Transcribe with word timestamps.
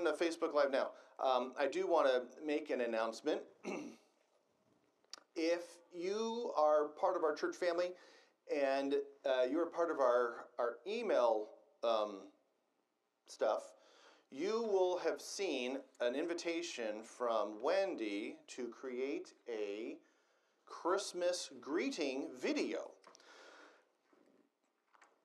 on 0.00 0.06
uh, 0.06 0.12
Facebook 0.12 0.54
Live 0.54 0.70
now. 0.70 0.90
Um, 1.22 1.52
I 1.58 1.66
do 1.66 1.86
want 1.86 2.06
to 2.06 2.22
make 2.44 2.70
an 2.70 2.80
announcement. 2.80 3.40
if 5.36 5.62
you 5.94 6.52
are 6.56 6.88
part 6.98 7.16
of 7.16 7.24
our 7.24 7.34
church 7.34 7.56
family 7.56 7.90
and 8.54 8.94
uh, 9.26 9.44
you 9.50 9.60
are 9.60 9.66
part 9.66 9.90
of 9.90 9.98
our, 9.98 10.46
our 10.58 10.76
email 10.86 11.48
um, 11.84 12.20
stuff, 13.26 13.62
you 14.30 14.62
will 14.62 14.98
have 14.98 15.20
seen 15.20 15.78
an 16.00 16.14
invitation 16.14 17.02
from 17.02 17.62
Wendy 17.62 18.36
to 18.48 18.68
create 18.68 19.32
a 19.48 19.96
Christmas 20.64 21.50
greeting 21.60 22.28
video. 22.40 22.92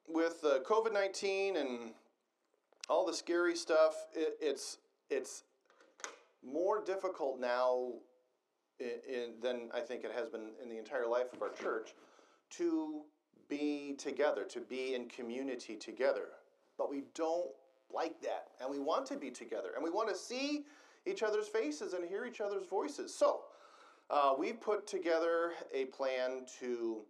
With 0.08 0.44
uh, 0.44 0.60
COVID 0.60 0.94
19 0.94 1.58
and 1.58 1.94
all 2.90 3.06
the 3.06 3.14
scary 3.14 3.56
stuff, 3.56 4.06
it, 4.14 4.38
it's, 4.42 4.78
it's 5.10 5.44
more 6.44 6.84
difficult 6.84 7.40
now 7.40 7.94
in, 8.80 8.88
in, 9.08 9.34
than 9.42 9.70
I 9.74 9.80
think 9.80 10.04
it 10.04 10.12
has 10.16 10.30
been 10.30 10.52
in 10.62 10.70
the 10.70 10.78
entire 10.78 11.08
life 11.08 11.34
of 11.34 11.42
our 11.42 11.52
church 11.52 11.94
to 12.52 13.02
be 13.50 13.96
together, 13.98 14.44
to 14.46 14.60
be 14.62 14.96
in 14.96 15.08
community 15.08 15.76
together. 15.76 16.28
But 16.78 16.90
we 16.90 17.04
don't 17.14 17.50
like 17.94 18.20
that, 18.22 18.48
and 18.60 18.70
we 18.70 18.80
want 18.80 19.06
to 19.08 19.16
be 19.16 19.32
together, 19.32 19.70
and 19.76 19.84
we 19.84 19.90
want 19.90 20.10
to 20.10 20.16
see 20.16 20.66
each 21.06 21.24
other's 21.24 21.48
faces 21.48 21.94
and 21.94 22.08
hear 22.08 22.26
each 22.26 22.42
other's 22.42 22.68
voices. 22.68 23.16
So, 23.16 23.42
uh, 24.10 24.34
we 24.38 24.54
put 24.54 24.86
together 24.86 25.54
a 25.74 25.86
plan 25.86 26.46
to 26.60 27.02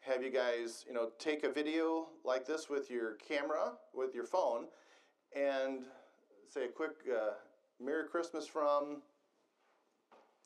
have 0.00 0.22
you 0.22 0.30
guys, 0.30 0.84
you 0.86 0.94
know, 0.94 1.10
take 1.18 1.44
a 1.44 1.50
video 1.50 2.08
like 2.24 2.46
this 2.46 2.68
with 2.68 2.90
your 2.90 3.14
camera, 3.14 3.72
with 3.94 4.14
your 4.14 4.24
phone, 4.24 4.66
and 5.34 5.80
say 6.48 6.66
a 6.66 6.68
quick 6.68 6.92
uh, 7.10 7.32
Merry 7.82 8.06
Christmas 8.08 8.46
from 8.46 9.02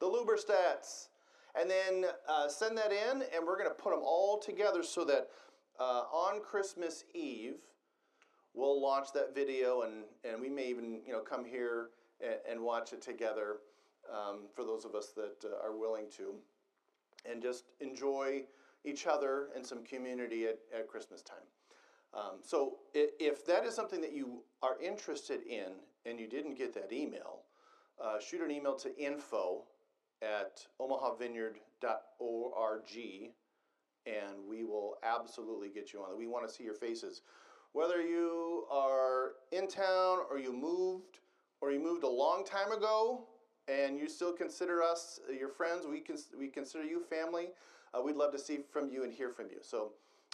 the 0.00 0.06
Luberstats. 0.06 1.08
And 1.58 1.68
then 1.68 2.04
uh, 2.28 2.48
send 2.48 2.76
that 2.78 2.92
in, 2.92 3.22
and 3.34 3.46
we're 3.46 3.58
going 3.58 3.68
to 3.68 3.74
put 3.74 3.90
them 3.90 4.02
all 4.04 4.38
together 4.38 4.82
so 4.82 5.04
that 5.06 5.28
uh, 5.80 6.04
on 6.12 6.40
Christmas 6.42 7.04
Eve, 7.14 7.56
we'll 8.54 8.80
launch 8.80 9.08
that 9.14 9.34
video, 9.34 9.82
and, 9.82 10.04
and 10.24 10.40
we 10.40 10.48
may 10.48 10.68
even 10.68 11.00
you 11.06 11.12
know 11.12 11.20
come 11.20 11.44
here 11.44 11.90
and, 12.20 12.36
and 12.48 12.60
watch 12.60 12.92
it 12.92 13.02
together 13.02 13.56
um, 14.12 14.42
for 14.54 14.62
those 14.62 14.84
of 14.84 14.94
us 14.94 15.08
that 15.16 15.36
uh, 15.44 15.66
are 15.66 15.76
willing 15.76 16.06
to, 16.16 16.34
and 17.28 17.42
just 17.42 17.64
enjoy 17.80 18.42
each 18.84 19.06
other 19.06 19.48
and 19.56 19.66
some 19.66 19.82
community 19.84 20.46
at, 20.46 20.58
at 20.76 20.86
Christmas 20.86 21.22
time. 21.22 21.38
Um, 22.14 22.38
so 22.42 22.76
if 22.94 23.44
that 23.46 23.64
is 23.64 23.74
something 23.74 24.00
that 24.00 24.12
you 24.12 24.42
are 24.62 24.80
interested 24.80 25.40
in 25.46 25.72
and 26.06 26.18
you 26.18 26.26
didn't 26.26 26.56
get 26.56 26.72
that 26.74 26.92
email, 26.92 27.42
uh, 28.02 28.18
shoot 28.18 28.40
an 28.40 28.50
email 28.50 28.74
to 28.76 28.96
info 28.98 29.64
at 30.22 30.66
omahavineyard.org 30.80 33.32
and 34.06 34.34
we 34.48 34.64
will 34.64 34.94
absolutely 35.02 35.68
get 35.68 35.92
you 35.92 36.00
on. 36.00 36.18
We 36.18 36.26
want 36.26 36.48
to 36.48 36.54
see 36.54 36.64
your 36.64 36.74
faces. 36.74 37.22
Whether 37.72 38.00
you 38.00 38.64
are 38.70 39.32
in 39.52 39.68
town 39.68 40.20
or 40.30 40.38
you 40.38 40.52
moved 40.52 41.18
or 41.60 41.70
you 41.70 41.80
moved 41.80 42.04
a 42.04 42.08
long 42.08 42.44
time 42.44 42.72
ago 42.72 43.26
and 43.68 43.98
you 43.98 44.08
still 44.08 44.32
consider 44.32 44.82
us 44.82 45.20
your 45.38 45.50
friends, 45.50 45.86
we, 45.86 46.00
cons- 46.00 46.30
we 46.38 46.48
consider 46.48 46.84
you 46.84 47.00
family, 47.00 47.48
uh, 47.94 48.02
we'd 48.02 48.16
love 48.16 48.32
to 48.32 48.38
see 48.38 48.60
from 48.70 48.90
you 48.90 49.04
and 49.04 49.12
hear 49.12 49.30
from 49.30 49.46
you. 49.50 49.58
So 49.60 49.92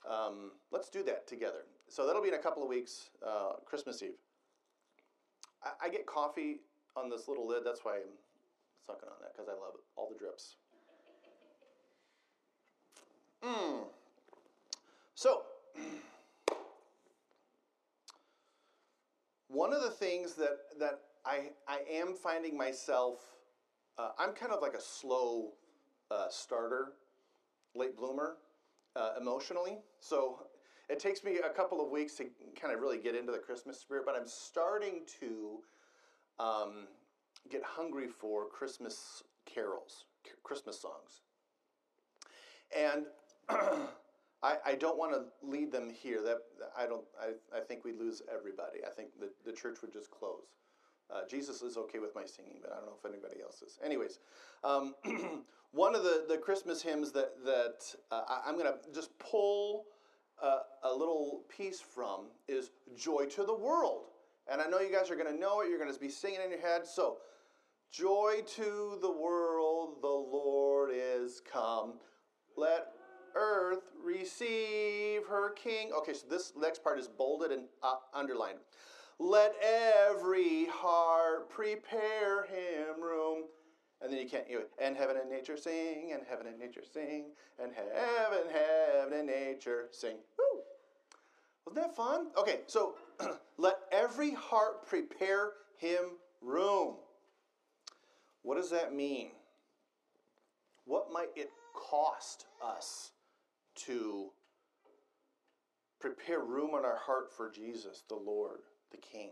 um, 0.08 0.52
let's 0.70 0.88
do 0.88 1.02
that 1.04 1.26
together. 1.26 1.64
So 1.88 2.06
that'll 2.06 2.22
be 2.22 2.28
in 2.28 2.34
a 2.34 2.38
couple 2.38 2.62
of 2.62 2.68
weeks, 2.68 3.10
uh, 3.26 3.54
Christmas 3.64 4.02
Eve. 4.02 4.18
I, 5.62 5.86
I 5.86 5.88
get 5.88 6.06
coffee 6.06 6.60
on 6.96 7.08
this 7.10 7.28
little 7.28 7.46
lid. 7.46 7.62
That's 7.64 7.80
why 7.84 7.96
I'm 7.96 8.12
sucking 8.86 9.08
on 9.08 9.16
that 9.20 9.32
because 9.34 9.48
I 9.48 9.52
love 9.52 9.74
all 9.96 10.08
the 10.10 10.18
drips. 10.18 10.56
Mmm. 13.42 13.84
So, 15.14 15.42
one 19.48 19.72
of 19.72 19.82
the 19.82 19.90
things 19.90 20.34
that, 20.34 20.58
that 20.78 21.00
I, 21.24 21.50
I 21.68 21.80
am 21.90 22.14
finding 22.14 22.56
myself, 22.56 23.20
uh, 23.98 24.10
I'm 24.18 24.32
kind 24.32 24.52
of 24.52 24.60
like 24.60 24.74
a 24.74 24.80
slow 24.80 25.52
uh, 26.10 26.26
starter, 26.28 26.92
late 27.74 27.96
bloomer 27.96 28.36
uh, 28.96 29.12
emotionally. 29.20 29.78
So 30.04 30.40
it 30.90 30.98
takes 30.98 31.24
me 31.24 31.38
a 31.38 31.48
couple 31.48 31.82
of 31.82 31.90
weeks 31.90 32.14
to 32.16 32.26
kind 32.60 32.74
of 32.74 32.80
really 32.80 32.98
get 32.98 33.14
into 33.14 33.32
the 33.32 33.38
Christmas 33.38 33.80
spirit, 33.80 34.04
but 34.04 34.14
I'm 34.14 34.26
starting 34.26 35.00
to 35.20 35.60
um, 36.38 36.88
get 37.50 37.62
hungry 37.64 38.08
for 38.08 38.46
Christmas 38.46 39.22
carols, 39.46 40.04
Christmas 40.42 40.78
songs. 40.78 41.22
And 42.76 43.06
I, 44.42 44.56
I, 44.66 44.74
don't 44.74 44.98
want 44.98 45.12
to 45.12 45.46
lead 45.46 45.72
them 45.72 45.88
here. 45.88 46.20
That 46.22 46.38
I 46.76 46.86
don't. 46.86 47.04
I, 47.18 47.56
I 47.56 47.60
think 47.60 47.84
we'd 47.84 47.98
lose 47.98 48.20
everybody. 48.32 48.80
I 48.86 48.90
think 48.90 49.08
the, 49.18 49.30
the 49.46 49.56
church 49.56 49.78
would 49.80 49.92
just 49.92 50.10
close. 50.10 50.48
Uh, 51.12 51.20
Jesus 51.28 51.62
is 51.62 51.76
okay 51.76 51.98
with 51.98 52.14
my 52.14 52.24
singing, 52.24 52.58
but 52.62 52.72
I 52.72 52.76
don't 52.76 52.86
know 52.86 52.96
if 52.98 53.04
anybody 53.08 53.40
else 53.42 53.62
is. 53.62 53.78
Anyways, 53.84 54.18
um, 54.62 54.94
one 55.72 55.94
of 55.94 56.02
the, 56.02 56.24
the 56.28 56.38
Christmas 56.38 56.82
hymns 56.82 57.12
that, 57.12 57.32
that 57.44 57.94
uh, 58.10 58.22
I, 58.28 58.48
am 58.48 58.56
going 58.56 58.72
to 58.72 58.78
just 58.92 59.16
pull 59.18 59.84
a, 60.42 60.58
a, 60.84 60.92
little 60.92 61.42
piece 61.54 61.80
from 61.80 62.26
is 62.48 62.70
Joy 62.96 63.26
to 63.26 63.44
the 63.44 63.54
World. 63.54 64.06
And 64.50 64.60
I 64.60 64.66
know 64.66 64.80
you 64.80 64.92
guys 64.92 65.10
are 65.10 65.16
going 65.16 65.32
to 65.32 65.38
know 65.38 65.60
it, 65.60 65.68
you're 65.68 65.78
going 65.78 65.92
to 65.92 66.00
be 66.00 66.08
singing 66.08 66.40
in 66.44 66.50
your 66.50 66.60
head. 66.60 66.86
So, 66.86 67.18
Joy 67.90 68.42
to 68.56 68.98
the 69.00 69.10
world, 69.10 70.02
the 70.02 70.08
Lord 70.08 70.90
is 70.92 71.40
come. 71.50 71.94
Let 72.56 72.88
earth 73.36 73.82
receive 74.02 75.26
her 75.28 75.50
King. 75.52 75.92
Okay, 75.98 76.12
so 76.12 76.26
this 76.28 76.52
next 76.56 76.82
part 76.82 76.98
is 76.98 77.08
bolded 77.08 77.52
and 77.52 77.64
uh, 77.82 77.94
underlined. 78.12 78.58
Let 79.18 79.54
every 79.62 80.66
heart 80.66 81.50
prepare 81.50 82.44
him 82.46 83.00
room. 83.00 83.44
And 84.02 84.12
then 84.12 84.20
you 84.20 84.28
can't, 84.28 84.48
you 84.50 84.62
and 84.80 84.96
heaven 84.96 85.16
and 85.16 85.30
nature 85.30 85.56
sing, 85.56 86.10
and 86.12 86.22
heaven 86.28 86.46
and 86.46 86.58
nature 86.58 86.82
sing, 86.92 87.30
and 87.62 87.72
heaven, 87.72 88.44
heaven 88.52 89.18
and 89.18 89.26
nature 89.26 89.88
sing. 89.92 90.16
Woo! 90.38 90.60
Wasn't 91.64 91.82
that 91.86 91.96
fun? 91.96 92.26
Okay, 92.36 92.60
so 92.66 92.96
let 93.56 93.76
every 93.92 94.32
heart 94.32 94.86
prepare 94.86 95.52
him 95.78 96.18
room. 96.42 96.96
What 98.42 98.56
does 98.56 98.70
that 98.70 98.94
mean? 98.94 99.30
What 100.84 101.10
might 101.10 101.30
it 101.34 101.50
cost 101.72 102.46
us 102.62 103.12
to 103.86 104.30
prepare 105.98 106.40
room 106.40 106.70
in 106.78 106.84
our 106.84 106.98
heart 106.98 107.32
for 107.34 107.50
Jesus, 107.50 108.02
the 108.08 108.16
Lord? 108.16 108.60
The 108.94 109.00
king. 109.00 109.30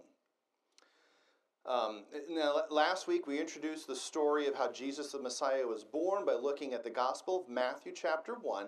Um, 1.64 2.02
now, 2.28 2.62
last 2.70 3.06
week 3.06 3.28
we 3.28 3.40
introduced 3.40 3.86
the 3.86 3.94
story 3.94 4.48
of 4.48 4.56
how 4.56 4.72
Jesus 4.72 5.12
the 5.12 5.20
Messiah 5.20 5.64
was 5.64 5.84
born 5.84 6.24
by 6.26 6.34
looking 6.34 6.74
at 6.74 6.82
the 6.82 6.90
Gospel 6.90 7.42
of 7.42 7.48
Matthew, 7.48 7.92
chapter 7.94 8.34
1. 8.34 8.66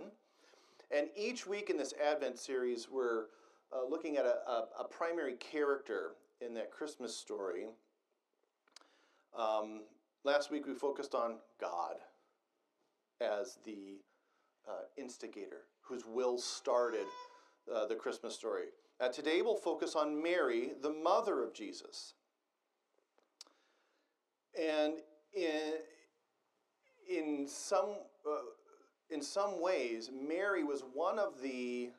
And 0.92 1.08
each 1.16 1.46
week 1.46 1.70
in 1.70 1.76
this 1.76 1.92
Advent 2.00 2.38
series, 2.38 2.88
we're 2.88 3.24
uh, 3.72 3.88
looking 3.88 4.16
at 4.16 4.24
a, 4.24 4.48
a, 4.48 4.64
a, 4.80 4.84
primary 4.84 5.34
character 5.34 6.12
in 6.40 6.54
that 6.54 6.70
Christmas 6.70 7.16
story. 7.16 7.66
Um, 9.36 9.80
last 10.22 10.52
week 10.52 10.66
we 10.68 10.74
focused 10.74 11.16
on 11.16 11.38
God 11.60 11.96
as 13.20 13.58
the 13.64 13.98
uh, 14.68 14.84
instigator, 14.96 15.62
whose 15.80 16.04
will 16.06 16.38
started 16.38 17.06
uh, 17.74 17.86
the 17.86 17.96
Christmas 17.96 18.36
story. 18.36 18.66
Uh, 19.04 19.08
today 19.08 19.42
we'll 19.42 19.54
focus 19.54 19.94
on 19.94 20.22
Mary, 20.22 20.70
the 20.80 20.88
mother 20.88 21.42
of 21.42 21.52
Jesus. 21.52 22.14
And 24.58 24.94
in, 25.34 25.72
in, 27.10 27.46
some, 27.46 27.96
uh, 28.26 28.36
in 29.10 29.20
some 29.20 29.60
ways, 29.60 30.10
Mary 30.10 30.64
was 30.64 30.84
one 30.94 31.18
of 31.18 31.42
the, 31.42 31.90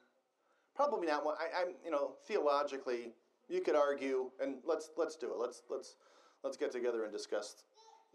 probably 0.75 1.05
not 1.05 1.23
one, 1.23 1.35
I, 1.39 1.61
am 1.61 1.75
you 1.83 1.91
know, 1.91 2.13
theologically, 2.27 3.13
you 3.49 3.61
could 3.61 3.75
argue, 3.75 4.31
and 4.41 4.55
let's, 4.65 4.89
let's 4.97 5.15
do 5.15 5.27
it. 5.27 5.37
Let's, 5.37 5.61
let's, 5.69 5.97
let's 6.43 6.57
get 6.57 6.71
together 6.71 7.03
and 7.03 7.13
discuss 7.13 7.57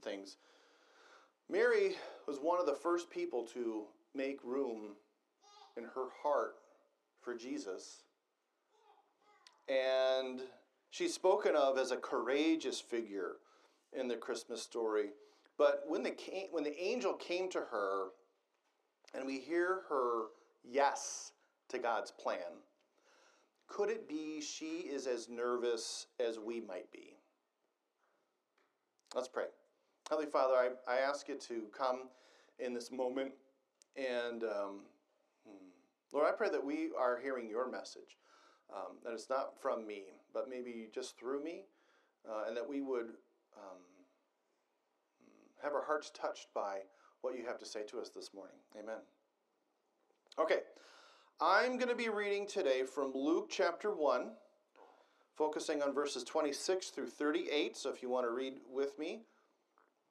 things. 0.02 0.36
Mary 1.48 1.92
was 2.26 2.38
one 2.38 2.58
of 2.58 2.66
the 2.66 2.74
first 2.74 3.08
people 3.08 3.46
to 3.54 3.84
make 4.16 4.42
room 4.42 4.96
in 5.76 5.84
her 5.84 6.08
heart 6.24 6.56
for 7.20 7.36
Jesus 7.36 8.02
and 9.70 10.40
she's 10.90 11.14
spoken 11.14 11.54
of 11.54 11.78
as 11.78 11.92
a 11.92 11.96
courageous 11.96 12.80
figure 12.80 13.36
in 13.98 14.08
the 14.08 14.16
Christmas 14.16 14.62
story. 14.62 15.10
But 15.56 15.84
when 15.86 16.02
the, 16.02 16.14
when 16.50 16.64
the 16.64 16.82
angel 16.82 17.14
came 17.14 17.48
to 17.50 17.60
her, 17.60 18.08
and 19.14 19.26
we 19.26 19.38
hear 19.38 19.82
her 19.88 20.26
yes 20.64 21.32
to 21.68 21.78
God's 21.78 22.10
plan, 22.10 22.62
could 23.68 23.90
it 23.90 24.08
be 24.08 24.40
she 24.40 24.78
is 24.78 25.06
as 25.06 25.28
nervous 25.28 26.06
as 26.18 26.38
we 26.38 26.60
might 26.60 26.90
be? 26.90 27.16
Let's 29.14 29.28
pray. 29.28 29.46
Heavenly 30.08 30.30
Father, 30.30 30.54
I, 30.54 30.92
I 30.92 30.98
ask 30.98 31.28
you 31.28 31.36
to 31.36 31.62
come 31.76 32.08
in 32.58 32.74
this 32.74 32.90
moment. 32.90 33.32
And 33.96 34.42
um, 34.44 34.80
hmm, 35.46 35.66
Lord, 36.12 36.26
I 36.28 36.32
pray 36.36 36.48
that 36.50 36.64
we 36.64 36.90
are 36.98 37.18
hearing 37.20 37.48
your 37.48 37.70
message, 37.70 38.16
um, 38.74 38.96
that 39.04 39.12
it's 39.12 39.28
not 39.28 39.60
from 39.60 39.86
me, 39.86 40.04
but 40.32 40.48
maybe 40.48 40.88
just 40.94 41.18
through 41.18 41.42
me, 41.42 41.64
uh, 42.28 42.44
and 42.48 42.56
that 42.56 42.68
we 42.68 42.80
would 42.80 43.10
um, 43.56 43.80
have 45.62 45.72
our 45.72 45.84
hearts 45.84 46.10
touched 46.10 46.48
by 46.54 46.80
what 47.22 47.36
you 47.36 47.44
have 47.46 47.58
to 47.58 47.66
say 47.66 47.82
to 47.90 48.00
us 48.00 48.10
this 48.10 48.30
morning. 48.34 48.56
Amen. 48.78 49.00
Okay, 50.38 50.60
I'm 51.40 51.76
going 51.76 51.88
to 51.88 51.94
be 51.94 52.08
reading 52.08 52.46
today 52.46 52.84
from 52.84 53.12
Luke 53.14 53.48
chapter 53.50 53.94
1 53.94 54.30
focusing 55.36 55.82
on 55.82 55.94
verses 55.94 56.22
26 56.24 56.90
through 56.90 57.06
38. 57.06 57.74
So 57.74 57.88
if 57.88 58.02
you 58.02 58.10
want 58.10 58.26
to 58.26 58.30
read 58.30 58.54
with 58.70 58.98
me, 58.98 59.22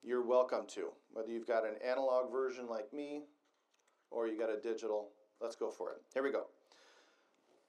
you're 0.02 0.26
welcome 0.26 0.66
to. 0.70 0.90
Whether 1.12 1.30
you've 1.30 1.48
got 1.48 1.66
an 1.66 1.76
analog 1.88 2.32
version 2.32 2.68
like 2.68 2.92
me 2.92 3.26
or 4.10 4.28
you 4.28 4.40
got 4.40 4.50
a 4.50 4.60
digital, 4.60 5.10
let's 5.40 5.56
go 5.56 5.70
for 5.70 5.92
it. 5.92 5.98
Here 6.16 6.24
we 6.24 6.32
go. 6.32 6.48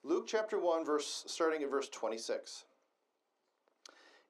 Luke 0.03 0.27
chapter 0.27 0.59
1, 0.59 0.85
verse 0.85 1.25
starting 1.27 1.63
at 1.63 1.71
verse 1.71 1.89
26. 1.89 2.65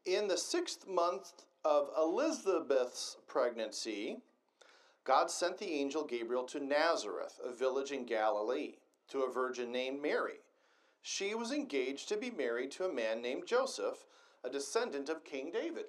In 0.06 0.28
the 0.28 0.36
sixth 0.36 0.88
month 0.88 1.44
of 1.64 1.90
Elizabeth's 1.96 3.16
pregnancy, 3.26 4.18
God 5.04 5.30
sent 5.30 5.58
the 5.58 5.72
angel 5.72 6.04
Gabriel 6.04 6.44
to 6.44 6.60
Nazareth, 6.60 7.38
a 7.44 7.52
village 7.52 7.92
in 7.92 8.04
Galilee, 8.04 8.76
to 9.08 9.22
a 9.22 9.32
virgin 9.32 9.70
named 9.70 10.02
Mary 10.02 10.40
she 11.02 11.34
was 11.34 11.50
engaged 11.50 12.08
to 12.08 12.16
be 12.16 12.30
married 12.30 12.70
to 12.72 12.84
a 12.84 12.92
man 12.92 13.22
named 13.22 13.46
Joseph, 13.46 14.04
a 14.44 14.50
descendant 14.50 15.08
of 15.08 15.24
King 15.24 15.50
David. 15.50 15.86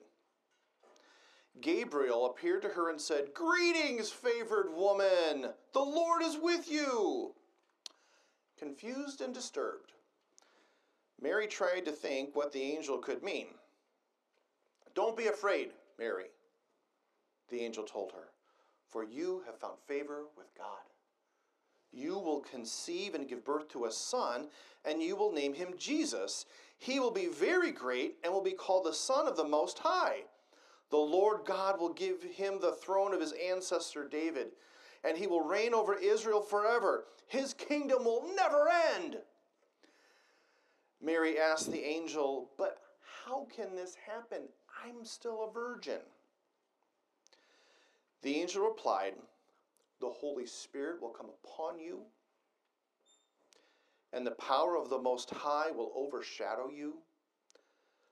Gabriel 1.59 2.25
appeared 2.25 2.61
to 2.61 2.69
her 2.69 2.89
and 2.89 2.99
said, 2.99 3.33
Greetings, 3.33 4.09
favored 4.09 4.73
woman! 4.73 5.53
The 5.73 5.79
Lord 5.79 6.21
is 6.23 6.37
with 6.37 6.71
you! 6.71 7.35
Confused 8.61 9.21
and 9.21 9.33
disturbed, 9.33 9.91
Mary 11.19 11.47
tried 11.47 11.83
to 11.85 11.91
think 11.91 12.35
what 12.35 12.51
the 12.51 12.61
angel 12.61 12.99
could 12.99 13.23
mean. 13.23 13.47
Don't 14.93 15.17
be 15.17 15.25
afraid, 15.25 15.71
Mary, 15.97 16.27
the 17.49 17.61
angel 17.61 17.83
told 17.83 18.11
her, 18.11 18.27
for 18.87 19.03
you 19.03 19.41
have 19.47 19.57
found 19.57 19.79
favor 19.87 20.25
with 20.37 20.53
God. 20.55 20.83
You 21.91 22.19
will 22.19 22.41
conceive 22.41 23.15
and 23.15 23.27
give 23.27 23.43
birth 23.43 23.67
to 23.69 23.85
a 23.85 23.91
son, 23.91 24.47
and 24.85 25.01
you 25.01 25.15
will 25.15 25.31
name 25.31 25.55
him 25.55 25.73
Jesus. 25.75 26.45
He 26.77 26.99
will 26.99 27.09
be 27.09 27.27
very 27.27 27.71
great 27.71 28.17
and 28.23 28.31
will 28.31 28.43
be 28.43 28.51
called 28.51 28.85
the 28.85 28.93
Son 28.93 29.27
of 29.27 29.35
the 29.35 29.43
Most 29.43 29.79
High. 29.79 30.25
The 30.91 30.97
Lord 30.97 31.45
God 31.45 31.79
will 31.79 31.93
give 31.93 32.21
him 32.21 32.59
the 32.61 32.73
throne 32.73 33.13
of 33.15 33.21
his 33.21 33.33
ancestor 33.33 34.07
David, 34.07 34.49
and 35.03 35.17
he 35.17 35.27
will 35.27 35.41
reign 35.41 35.73
over 35.73 35.95
Israel 35.95 36.41
forever. 36.41 37.05
His 37.27 37.53
kingdom 37.53 38.05
will 38.05 38.25
never 38.35 38.67
end. 38.95 39.17
Mary 41.01 41.39
asked 41.39 41.71
the 41.71 41.83
angel, 41.83 42.49
But 42.57 42.77
how 43.25 43.47
can 43.55 43.75
this 43.75 43.95
happen? 43.95 44.43
I'm 44.85 45.03
still 45.03 45.47
a 45.49 45.51
virgin. 45.51 45.99
The 48.21 48.39
angel 48.39 48.65
replied, 48.65 49.13
the 50.01 50.09
Holy 50.09 50.45
Spirit 50.47 51.01
will 51.01 51.09
come 51.09 51.29
upon 51.43 51.79
you, 51.79 52.01
and 54.11 54.25
the 54.25 54.31
power 54.31 54.75
of 54.75 54.89
the 54.89 54.97
Most 54.97 55.29
High 55.29 55.71
will 55.71 55.91
overshadow 55.95 56.69
you. 56.69 56.95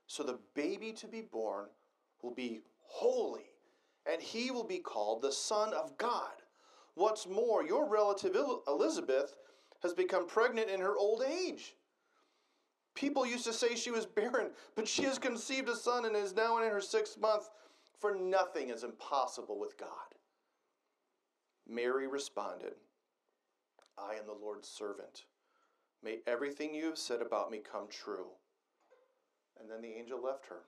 So 0.08 0.24
the 0.24 0.40
baby 0.54 0.94
to 0.94 1.08
be 1.08 1.22
born 1.22 1.66
will 2.22 2.34
be 2.34 2.62
holy, 2.84 3.50
and 4.12 4.22
he 4.22 4.52
will 4.52 4.64
be 4.64 4.80
called 4.80 5.22
the 5.22 5.32
Son 5.32 5.74
of 5.74 5.98
God. 5.98 6.39
What's 7.00 7.26
more, 7.26 7.64
your 7.64 7.88
relative 7.88 8.36
Elizabeth 8.68 9.34
has 9.84 9.94
become 9.94 10.28
pregnant 10.28 10.70
in 10.70 10.82
her 10.82 10.98
old 10.98 11.24
age. 11.24 11.78
People 12.94 13.26
used 13.26 13.46
to 13.46 13.54
say 13.54 13.78
she 13.78 13.90
was 13.90 14.06
barren, 14.06 14.50
but 14.76 14.86
she 14.86 15.04
has 15.04 15.18
conceived 15.18 15.70
a 15.70 15.78
son 15.78 16.04
and 16.04 16.14
is 16.14 16.36
now 16.36 16.62
in 16.62 16.70
her 16.70 16.82
sixth 16.82 17.18
month, 17.18 17.48
for 18.02 18.14
nothing 18.14 18.68
is 18.68 18.84
impossible 18.84 19.58
with 19.58 19.78
God. 19.78 19.88
Mary 21.66 22.06
responded, 22.06 22.74
I 23.98 24.16
am 24.16 24.26
the 24.26 24.34
Lord's 24.34 24.68
servant. 24.68 25.24
May 26.04 26.18
everything 26.28 26.76
you 26.76 26.88
have 26.88 26.98
said 26.98 27.22
about 27.22 27.50
me 27.50 27.60
come 27.60 27.88
true. 27.90 28.28
And 29.58 29.72
then 29.72 29.82
the 29.82 29.98
angel 29.98 30.22
left 30.22 30.48
her. 30.48 30.64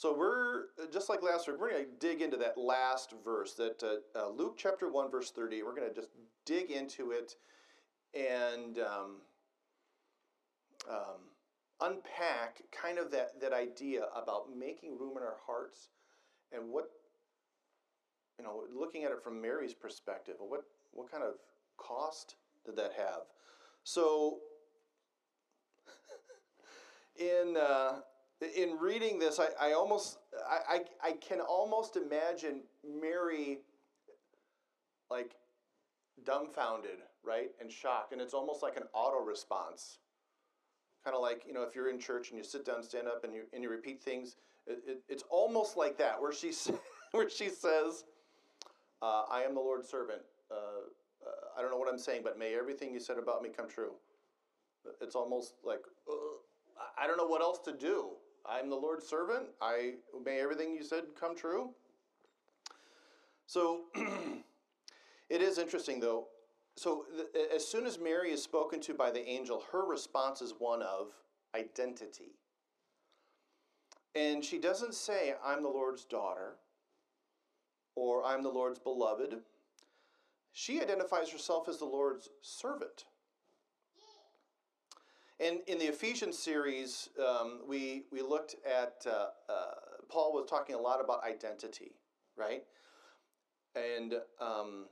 So 0.00 0.16
we're, 0.16 0.68
just 0.90 1.10
like 1.10 1.22
last 1.22 1.46
week, 1.46 1.58
we're 1.60 1.72
going 1.72 1.84
to 1.84 1.90
dig 1.98 2.22
into 2.22 2.38
that 2.38 2.56
last 2.56 3.12
verse, 3.22 3.52
that 3.56 3.82
uh, 3.82 4.18
uh, 4.18 4.30
Luke 4.30 4.54
chapter 4.56 4.90
1, 4.90 5.10
verse 5.10 5.30
30. 5.30 5.62
We're 5.62 5.74
going 5.74 5.90
to 5.90 5.94
just 5.94 6.08
dig 6.46 6.70
into 6.70 7.10
it 7.10 7.34
and 8.14 8.78
um, 8.78 9.16
um, 10.88 11.20
unpack 11.82 12.62
kind 12.72 12.98
of 12.98 13.10
that, 13.10 13.38
that 13.42 13.52
idea 13.52 14.04
about 14.16 14.44
making 14.58 14.96
room 14.98 15.18
in 15.18 15.22
our 15.22 15.36
hearts 15.46 15.90
and 16.50 16.70
what 16.70 16.88
you 18.38 18.44
know, 18.46 18.62
looking 18.74 19.04
at 19.04 19.10
it 19.10 19.22
from 19.22 19.38
Mary's 19.38 19.74
perspective, 19.74 20.36
what 20.38 20.62
what 20.92 21.12
kind 21.12 21.22
of 21.22 21.34
cost 21.76 22.36
did 22.64 22.74
that 22.76 22.92
have? 22.96 23.24
So, 23.84 24.38
in 27.20 27.58
uh, 27.58 27.96
in 28.40 28.78
reading 28.78 29.18
this, 29.18 29.38
I, 29.38 29.68
I 29.68 29.72
almost 29.72 30.18
I, 30.48 30.76
I, 30.76 31.08
I 31.08 31.12
can 31.12 31.40
almost 31.40 31.96
imagine 31.96 32.62
Mary 32.84 33.58
like 35.10 35.34
dumbfounded, 36.24 36.98
right, 37.24 37.50
and 37.60 37.70
shocked, 37.70 38.12
and 38.12 38.20
it's 38.20 38.34
almost 38.34 38.62
like 38.62 38.76
an 38.76 38.84
auto 38.94 39.24
response. 39.24 39.98
Kind 41.04 41.14
of 41.14 41.22
like 41.22 41.44
you 41.46 41.52
know, 41.52 41.62
if 41.62 41.74
you're 41.74 41.90
in 41.90 41.98
church 41.98 42.30
and 42.30 42.38
you 42.38 42.44
sit 42.44 42.64
down, 42.64 42.82
stand 42.82 43.08
up, 43.08 43.24
and 43.24 43.34
you 43.34 43.42
and 43.52 43.62
you 43.62 43.70
repeat 43.70 44.02
things, 44.02 44.36
it, 44.66 44.78
it, 44.86 45.02
it's 45.08 45.24
almost 45.30 45.76
like 45.76 45.98
that, 45.98 46.20
where 46.20 46.32
she 46.32 46.52
where 47.12 47.28
she 47.28 47.48
says, 47.48 48.04
uh, 49.02 49.24
I 49.30 49.42
am 49.42 49.54
the 49.54 49.60
Lord's 49.60 49.88
servant. 49.88 50.22
Uh, 50.50 50.54
uh, 51.26 51.58
I 51.58 51.60
don't 51.60 51.70
know 51.70 51.76
what 51.76 51.88
I'm 51.92 51.98
saying, 51.98 52.22
but 52.24 52.38
may 52.38 52.54
everything 52.54 52.92
you 52.92 53.00
said 53.00 53.18
about 53.18 53.42
me 53.42 53.50
come 53.54 53.68
true. 53.68 53.92
It's 55.02 55.14
almost 55.14 55.54
like, 55.62 55.80
I 56.98 57.06
don't 57.06 57.18
know 57.18 57.26
what 57.26 57.42
else 57.42 57.58
to 57.66 57.72
do. 57.72 58.12
I'm 58.48 58.70
the 58.70 58.76
Lord's 58.76 59.06
servant. 59.06 59.46
I 59.60 59.94
may 60.24 60.40
everything 60.40 60.74
you 60.74 60.82
said 60.82 61.04
come 61.18 61.36
true. 61.36 61.70
So 63.46 63.82
it 65.28 65.42
is 65.42 65.58
interesting, 65.58 66.00
though. 66.00 66.28
So 66.76 67.04
th- 67.14 67.46
as 67.54 67.66
soon 67.66 67.86
as 67.86 67.98
Mary 67.98 68.30
is 68.30 68.42
spoken 68.42 68.80
to 68.82 68.94
by 68.94 69.10
the 69.10 69.26
angel, 69.28 69.64
her 69.72 69.84
response 69.84 70.40
is 70.40 70.54
one 70.58 70.82
of 70.82 71.12
identity. 71.54 72.36
And 74.14 74.44
she 74.44 74.58
doesn't 74.58 74.94
say, 74.94 75.34
I'm 75.44 75.62
the 75.62 75.68
Lord's 75.68 76.04
daughter 76.04 76.56
or 77.94 78.24
I'm 78.24 78.42
the 78.42 78.48
Lord's 78.48 78.78
beloved. 78.78 79.36
She 80.52 80.80
identifies 80.80 81.30
herself 81.30 81.68
as 81.68 81.78
the 81.78 81.84
Lord's 81.84 82.28
servant. 82.42 83.04
And 85.40 85.60
in 85.66 85.78
the 85.78 85.86
Ephesians 85.86 86.38
series, 86.38 87.08
um, 87.18 87.60
we, 87.66 88.04
we 88.12 88.20
looked 88.20 88.56
at, 88.66 89.06
uh, 89.06 89.28
uh, 89.48 89.74
Paul 90.10 90.34
was 90.34 90.44
talking 90.50 90.74
a 90.74 90.78
lot 90.78 91.02
about 91.02 91.24
identity, 91.24 91.92
right? 92.36 92.62
And 93.74 94.16
um, 94.38 94.84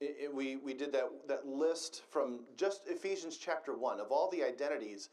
it, 0.00 0.16
it, 0.24 0.34
we, 0.34 0.56
we 0.56 0.74
did 0.74 0.92
that, 0.92 1.08
that 1.26 1.44
list 1.44 2.02
from 2.08 2.44
just 2.56 2.82
Ephesians 2.86 3.36
chapter 3.36 3.76
1 3.76 3.98
of 3.98 4.12
all 4.12 4.30
the 4.30 4.44
identities 4.44 5.08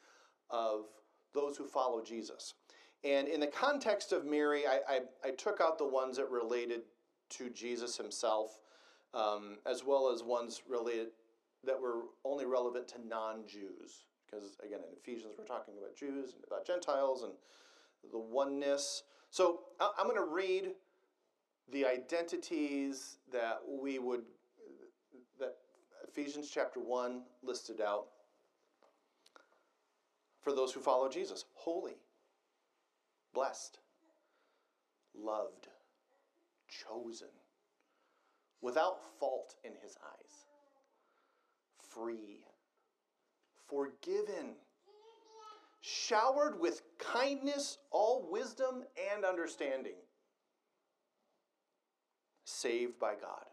of 0.52 0.86
those 1.34 1.58
who 1.58 1.66
follow 1.66 2.04
Jesus. 2.04 2.54
And 3.04 3.28
in 3.28 3.40
the 3.40 3.48
context 3.48 4.12
of 4.12 4.26
Mary, 4.26 4.68
I, 4.68 4.80
I, 4.88 5.00
I 5.26 5.32
took 5.32 5.60
out 5.60 5.80
the 5.80 5.88
ones 5.88 6.18
that 6.18 6.30
related 6.30 6.82
to 7.32 7.50
Jesus 7.50 7.98
himself, 7.98 8.60
um, 9.16 9.58
as 9.66 9.84
well 9.84 10.12
as 10.14 10.22
ones 10.22 10.62
related 10.70 11.08
that 11.66 11.80
were 11.80 12.04
only 12.26 12.46
relevant 12.46 12.88
to 12.90 13.08
non-Jews. 13.08 14.06
Because 14.26 14.58
again, 14.66 14.80
in 14.80 14.98
Ephesians, 14.98 15.36
we're 15.38 15.46
talking 15.46 15.76
about 15.78 15.96
Jews 15.96 16.34
and 16.34 16.44
about 16.46 16.66
Gentiles 16.66 17.24
and 17.24 17.34
the 18.12 18.20
oneness. 18.20 19.04
So 19.30 19.62
I'm 19.80 20.08
going 20.08 20.18
to 20.18 20.34
read 20.34 20.72
the 21.72 21.86
identities 21.86 23.18
that 23.32 23.62
we 23.68 24.00
would 24.00 24.24
that 25.40 25.56
Ephesians 26.08 26.50
chapter 26.54 26.80
1 26.80 27.22
listed 27.42 27.82
out 27.82 28.08
for 30.42 30.54
those 30.54 30.74
who 30.74 30.80
follow 30.82 31.08
Jesus. 31.10 31.46
Holy, 31.54 31.96
blessed, 33.34 33.80
loved, 35.16 35.68
chosen, 36.68 37.30
without 38.62 38.98
fault 39.20 39.56
in 39.64 39.72
his 39.82 39.96
eyes, 40.04 40.46
free, 41.94 42.46
forgiven, 43.68 44.56
showered 45.82 46.60
with 46.60 46.82
kindness, 46.98 47.78
all 47.92 48.28
wisdom 48.30 48.84
and 49.14 49.26
understanding, 49.26 49.96
saved 52.46 53.00
by 53.00 53.14
God. 53.16 53.46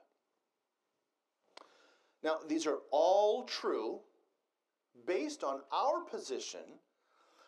Now, 2.22 2.38
these 2.46 2.66
are 2.66 2.78
all 2.90 3.44
true 3.44 4.00
based 5.06 5.42
on 5.42 5.60
our 5.72 6.00
position 6.02 6.78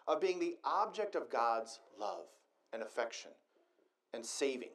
of 0.08 0.20
being 0.20 0.40
the 0.40 0.56
object 0.64 1.14
of 1.14 1.30
God's 1.30 1.78
love 1.98 2.26
and 2.72 2.82
affection 2.82 3.30
and 4.14 4.24
saving. 4.24 4.70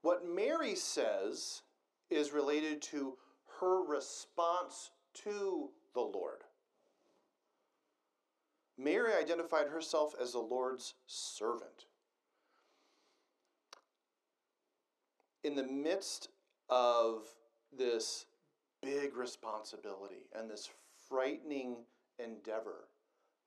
What 0.00 0.26
Mary 0.26 0.74
says 0.74 1.62
is 2.10 2.32
related 2.32 2.82
to 2.82 3.16
her 3.62 3.80
response 3.80 4.90
to 5.14 5.70
the 5.94 6.00
Lord. 6.00 6.42
Mary 8.76 9.12
identified 9.14 9.68
herself 9.68 10.16
as 10.20 10.32
the 10.32 10.40
Lord's 10.40 10.94
servant. 11.06 11.86
In 15.44 15.54
the 15.54 15.62
midst 15.62 16.28
of 16.68 17.22
this 17.76 18.26
big 18.82 19.14
responsibility 19.16 20.26
and 20.36 20.50
this 20.50 20.68
frightening 21.08 21.76
endeavor 22.18 22.88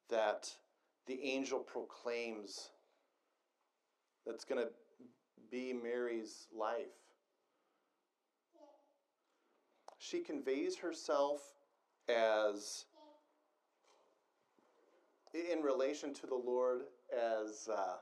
that 0.09 0.49
the 1.07 1.21
angel 1.23 1.59
proclaims 1.59 2.69
that's 4.25 4.45
going 4.45 4.63
to 4.63 4.69
be 5.51 5.73
Mary's 5.73 6.47
life. 6.57 7.04
She 10.07 10.19
conveys 10.19 10.77
herself 10.77 11.41
as, 12.07 12.85
in 15.33 15.61
relation 15.63 16.13
to 16.13 16.27
the 16.27 16.35
Lord, 16.35 16.81
as 17.11 17.67
uh, 17.67 17.95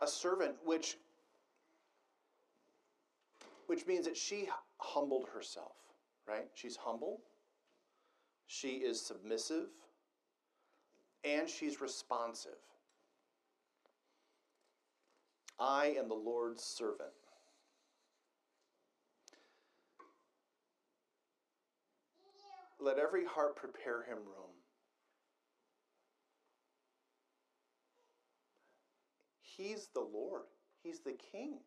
a 0.00 0.06
servant, 0.06 0.54
which, 0.64 0.96
which 3.66 3.88
means 3.88 4.06
that 4.06 4.16
she 4.16 4.48
humbled 4.76 5.26
herself, 5.34 5.74
right? 6.28 6.46
She's 6.54 6.76
humble, 6.76 7.22
she 8.46 8.74
is 8.74 9.00
submissive, 9.00 9.70
and 11.24 11.48
she's 11.48 11.80
responsive. 11.80 12.52
I 15.58 15.96
am 15.98 16.08
the 16.08 16.14
Lord's 16.14 16.62
servant. 16.62 17.10
Let 22.80 22.98
every 22.98 23.24
heart 23.24 23.56
prepare 23.56 24.02
him 24.02 24.18
room. 24.18 24.52
He's 29.56 29.88
the 29.92 30.00
Lord, 30.00 30.44
He's 30.84 31.00
the 31.00 31.14
King. 31.32 31.58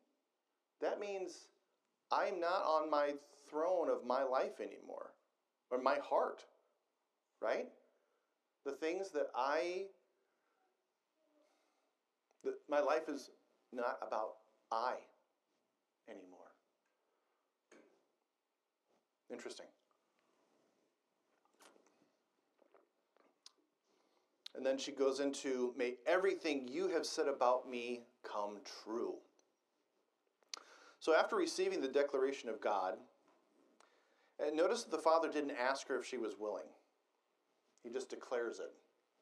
That 0.80 1.00
means 1.00 1.48
I'm 2.12 2.40
not 2.40 2.64
on 2.64 2.90
my 2.90 3.14
throne 3.50 3.90
of 3.90 4.06
my 4.06 4.24
life 4.24 4.60
anymore, 4.62 5.12
or 5.70 5.82
my 5.82 5.98
heart, 5.98 6.44
right? 7.42 7.68
The 8.66 8.72
things 8.72 9.12
that 9.12 9.28
I, 9.36 9.88
that 12.46 12.54
my 12.70 12.80
life 12.80 13.10
is 13.10 13.30
not 13.74 13.98
about 14.02 14.36
I 14.72 14.94
anymore. 16.10 16.52
Interesting. 19.30 19.68
And 24.56 24.66
then 24.66 24.78
she 24.78 24.92
goes 24.92 25.20
into, 25.20 25.74
May 25.78 25.96
everything 26.06 26.68
you 26.68 26.90
have 26.90 27.06
said 27.06 27.28
about 27.28 27.70
me 27.70 28.02
come 28.24 28.58
true. 28.84 29.16
So 31.00 31.16
after 31.16 31.36
receiving 31.36 31.82
the 31.82 31.88
declaration 31.88 32.50
of 32.50 32.62
God, 32.62 32.96
and 34.40 34.56
notice 34.56 34.84
that 34.84 34.92
the 34.92 35.02
Father 35.02 35.32
didn't 35.32 35.52
ask 35.52 35.88
her 35.88 36.00
if 36.00 36.06
she 36.06 36.18
was 36.18 36.38
willing, 36.40 36.68
he 37.84 37.90
just 37.90 38.10
declares 38.10 38.60
it 38.60 38.72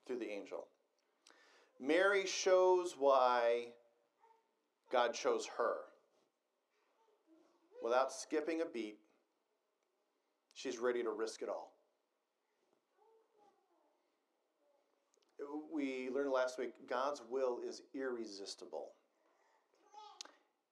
through 0.06 0.20
the 0.20 0.30
angel. 0.30 0.68
Mary 1.80 2.26
shows 2.26 2.96
why 2.98 3.68
God 4.92 5.14
chose 5.14 5.48
her. 5.58 5.76
Without 7.82 8.12
skipping 8.12 8.62
a 8.62 8.66
beat, 8.66 8.98
she's 10.54 10.80
ready 10.80 11.02
to 11.04 11.12
risk 11.12 11.42
it 11.42 11.50
all. 11.50 11.72
We 15.72 16.10
learned 16.14 16.32
last 16.32 16.58
week 16.58 16.74
God's 16.90 17.22
will 17.30 17.60
is 17.68 17.82
irresistible. 17.94 18.90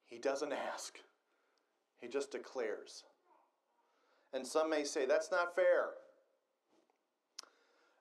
He 0.06 0.18
doesn't 0.18 0.54
ask, 0.54 1.00
He 2.00 2.08
just 2.08 2.32
declares. 2.32 3.04
And 4.34 4.46
some 4.46 4.70
may 4.70 4.84
say, 4.84 5.06
that's 5.06 5.32
not 5.32 5.56
fair. 5.56 5.92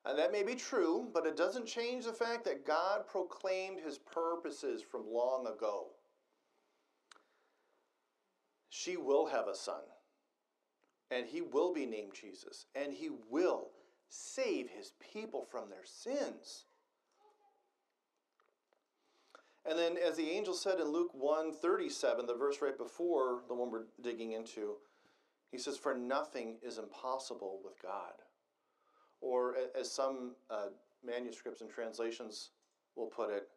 And 0.05 0.19
that 0.19 0.33
may 0.33 0.43
be 0.43 0.55
true, 0.55 1.09
but 1.13 1.27
it 1.27 1.37
doesn't 1.37 1.67
change 1.67 2.05
the 2.05 2.13
fact 2.13 2.45
that 2.45 2.67
God 2.67 3.07
proclaimed 3.07 3.81
His 3.81 3.99
purposes 3.99 4.83
from 4.83 5.03
long 5.09 5.47
ago 5.47 5.89
she 8.77 8.97
will 8.97 9.27
have 9.27 9.49
a 9.49 9.55
son. 9.55 9.81
And 11.11 11.27
he 11.27 11.41
will 11.41 11.73
be 11.73 11.87
named 11.87 12.13
Jesus. 12.15 12.67
And 12.75 12.93
he 12.93 13.11
will 13.31 13.71
save 14.09 14.69
his 14.71 14.93
people 15.13 15.47
from 15.51 15.69
their 15.69 15.85
sins. 15.85 16.65
And 19.69 19.77
then, 19.79 19.97
as 19.97 20.17
the 20.17 20.31
angel 20.31 20.55
said 20.55 20.79
in 20.79 20.89
Luke 20.89 21.11
1 21.13 21.53
37, 21.53 22.27
the 22.27 22.35
verse 22.35 22.59
right 22.63 22.79
before 22.79 23.43
the 23.49 23.55
one 23.55 23.71
we're 23.71 23.87
digging 24.01 24.33
into, 24.33 24.77
he 25.51 25.59
says, 25.59 25.77
For 25.77 25.95
nothing 25.95 26.59
is 26.63 26.79
impossible 26.79 27.61
with 27.65 27.83
God. 27.83 28.13
Or, 29.21 29.57
as 29.79 29.91
some 29.91 30.37
uh, 30.51 30.69
manuscripts 31.05 31.63
and 31.63 31.71
translations 31.71 32.51
will 32.95 33.07
put 33.07 33.31
it, 33.31 33.49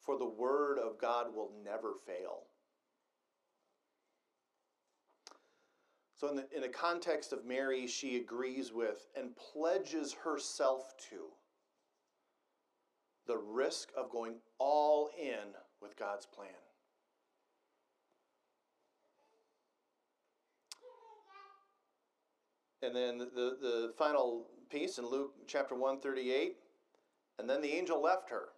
For 0.00 0.18
the 0.18 0.28
word 0.28 0.78
of 0.78 0.98
God 0.98 1.34
will 1.34 1.50
never 1.62 1.94
fail. 2.06 2.44
So, 6.22 6.28
in 6.28 6.36
the, 6.36 6.46
in 6.54 6.62
the 6.62 6.68
context 6.68 7.32
of 7.32 7.44
Mary, 7.44 7.84
she 7.88 8.14
agrees 8.14 8.72
with 8.72 9.08
and 9.16 9.30
pledges 9.34 10.14
herself 10.22 10.94
to 11.10 11.16
the 13.26 13.36
risk 13.36 13.88
of 13.96 14.08
going 14.08 14.34
all 14.60 15.10
in 15.20 15.56
with 15.80 15.96
God's 15.96 16.26
plan. 16.26 16.50
And 22.82 22.94
then 22.94 23.18
the, 23.18 23.56
the 23.60 23.92
final 23.98 24.46
piece 24.70 24.98
in 24.98 25.06
Luke 25.06 25.32
chapter 25.48 25.74
138 25.74 26.54
and 27.40 27.50
then 27.50 27.60
the 27.60 27.72
angel 27.72 28.00
left 28.00 28.30
her. 28.30 28.50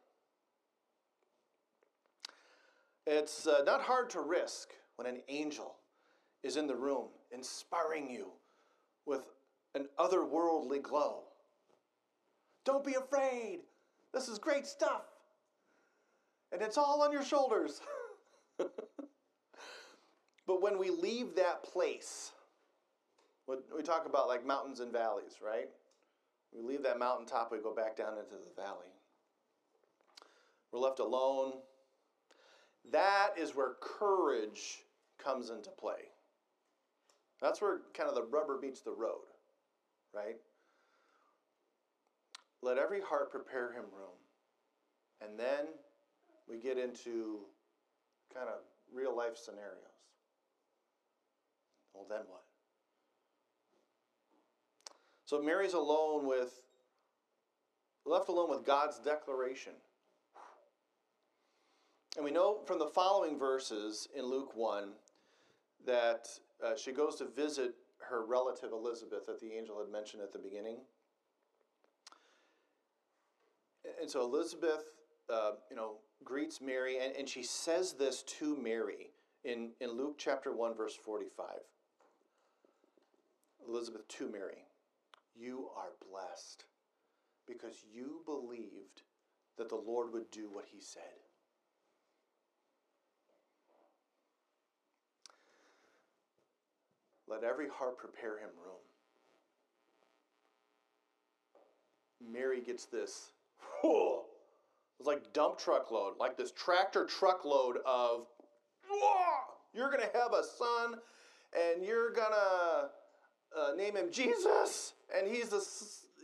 It's 3.06 3.47
uh, 3.47 3.62
not 3.64 3.80
hard 3.80 4.11
to 4.11 4.21
risk 4.21 4.68
when 4.97 5.06
an 5.06 5.23
angel 5.28 5.76
is 6.42 6.59
in 6.59 6.66
the 6.66 6.76
room, 6.76 7.09
inspiring 7.35 8.11
you 8.11 8.26
with 9.07 9.29
an 9.75 9.87
otherworldly 9.99 10.83
glow. 10.83 11.23
Don't 12.64 12.85
be 12.85 12.95
afraid. 12.95 13.61
This 14.12 14.29
is 14.29 14.38
great 14.38 14.67
stuff. 14.67 15.03
And 16.53 16.62
it's 16.62 16.79
all 16.79 17.03
on 17.03 17.12
your 17.12 17.25
shoulders. 17.25 17.81
but 18.59 20.62
when 20.62 20.79
we 20.79 20.91
leave 20.91 21.35
that 21.37 21.64
place, 21.64 22.33
we 23.49 23.83
talk 23.83 24.07
about 24.07 24.29
like 24.29 24.47
mountains 24.47 24.81
and 24.81 24.93
valleys, 24.93 25.38
right? 25.45 25.69
We 26.55 26.62
leave 26.62 26.85
that 26.85 26.99
mountaintop, 26.99 27.50
we 27.50 27.59
go 27.59 27.75
back 27.75 27.97
down 27.97 28.17
into 28.17 28.37
the 28.37 28.62
valley. 28.62 28.87
We're 30.71 30.79
left 30.79 31.00
alone. 31.00 31.55
That 32.93 33.31
is 33.37 33.55
where 33.55 33.75
courage 33.81 34.85
comes 35.19 35.50
into 35.50 35.71
play. 35.71 36.11
That's 37.45 37.61
where 37.61 37.83
kind 37.93 38.09
of 38.09 38.15
the 38.15 38.23
rubber 38.23 38.59
meets 38.59 38.81
the 38.81 38.91
road, 38.91 39.27
right? 40.15 40.37
Let 42.63 42.79
every 42.79 43.03
heart 43.03 43.31
prepare 43.31 43.71
him 43.71 43.83
room. 43.95 44.17
And 45.21 45.39
then 45.39 45.67
we 46.49 46.57
get 46.57 46.79
into 46.79 47.41
kind 48.33 48.49
of 48.49 48.61
real 48.91 49.15
life 49.15 49.37
scenarios. 49.37 49.77
Well, 51.93 52.07
then 52.09 52.21
what? 52.29 52.45
So 55.27 55.43
Mary's 55.43 55.75
alone 55.75 56.27
with, 56.27 56.63
left 58.07 58.31
alone 58.31 58.49
with 58.49 58.65
God's 58.65 58.99
declaration. 59.01 59.75
And 62.17 62.25
we 62.25 62.31
know 62.31 62.61
from 62.65 62.79
the 62.79 62.87
following 62.87 63.39
verses 63.39 64.09
in 64.17 64.25
Luke 64.25 64.57
1 64.57 64.93
that 65.87 66.29
uh, 66.64 66.76
she 66.76 66.93
goes 66.93 67.17
to 67.17 67.26
visit 67.26 67.75
her 68.09 68.25
relative 68.25 68.73
Elizabeth 68.73 69.26
that 69.26 69.41
the 69.41 69.53
angel 69.53 69.79
had 69.79 69.91
mentioned 69.91 70.23
at 70.23 70.33
the 70.33 70.38
beginning. 70.38 70.79
and 74.00 74.11
so 74.11 74.23
Elizabeth, 74.23 74.85
uh, 75.31 75.53
you 75.71 75.76
know, 75.76 75.97
greets 76.25 76.61
Mary, 76.61 76.99
and, 76.99 77.14
and 77.17 77.29
she 77.29 77.43
says 77.43 77.95
this 77.95 78.23
to 78.23 78.57
Mary 78.57 79.11
in, 79.45 79.71
in 79.81 79.91
Luke 79.93 80.17
chapter 80.19 80.53
1, 80.55 80.75
verse 80.75 80.95
45. 80.95 81.47
Elizabeth 83.67 84.07
to 84.09 84.31
Mary, 84.31 84.64
you 85.35 85.69
are 85.76 85.93
blessed 86.11 86.64
because 87.47 87.85
you 87.91 88.21
believed 88.26 89.03
that 89.57 89.69
the 89.69 89.76
Lord 89.76 90.12
would 90.12 90.31
do 90.31 90.49
what 90.53 90.67
he 90.71 90.81
said. 90.81 91.24
Let 97.35 97.43
every 97.43 97.69
heart 97.69 97.99
prepare 97.99 98.38
him 98.38 98.50
room. 98.64 98.79
Mary 102.33 102.61
gets 102.61 102.85
this. 102.85 103.33
Whoa, 103.83 104.26
it's 104.99 105.09
like 105.09 105.33
dump 105.33 105.59
truckload, 105.59 106.14
like 106.19 106.37
this 106.37 106.53
tractor 106.53 107.05
truckload 107.05 107.79
of, 107.85 108.26
you're 109.75 109.91
going 109.91 110.03
to 110.03 110.17
have 110.17 110.33
a 110.33 110.45
son 110.45 111.00
and 111.53 111.85
you're 111.85 112.12
going 112.12 112.31
to 112.31 113.59
uh, 113.59 113.75
name 113.76 113.97
him 113.97 114.12
Jesus 114.12 114.93
and 115.17 115.26
he's 115.26 115.49
the, 115.49 115.67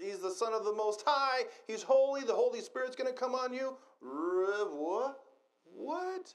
he's 0.00 0.20
the 0.20 0.30
son 0.30 0.52
of 0.52 0.64
the 0.64 0.72
Most 0.72 1.02
High. 1.04 1.42
He's 1.66 1.82
holy. 1.82 2.20
The 2.22 2.34
Holy 2.34 2.60
Spirit's 2.60 2.94
going 2.94 3.12
to 3.12 3.18
come 3.18 3.34
on 3.34 3.52
you. 3.52 3.76
What? 4.00 5.18
What? 5.74 6.34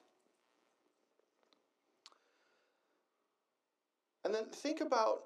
And 4.25 4.33
then 4.33 4.45
think 4.45 4.81
about 4.81 5.19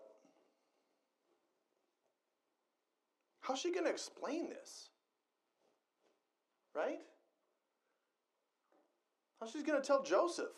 how's 3.40 3.60
she 3.60 3.72
going 3.72 3.86
to 3.86 3.90
explain 3.90 4.50
this? 4.50 4.90
Right? 6.76 7.00
How's 9.40 9.52
she 9.52 9.64
going 9.64 9.82
to 9.82 9.88
tell 9.88 10.04
Joseph? 10.04 10.50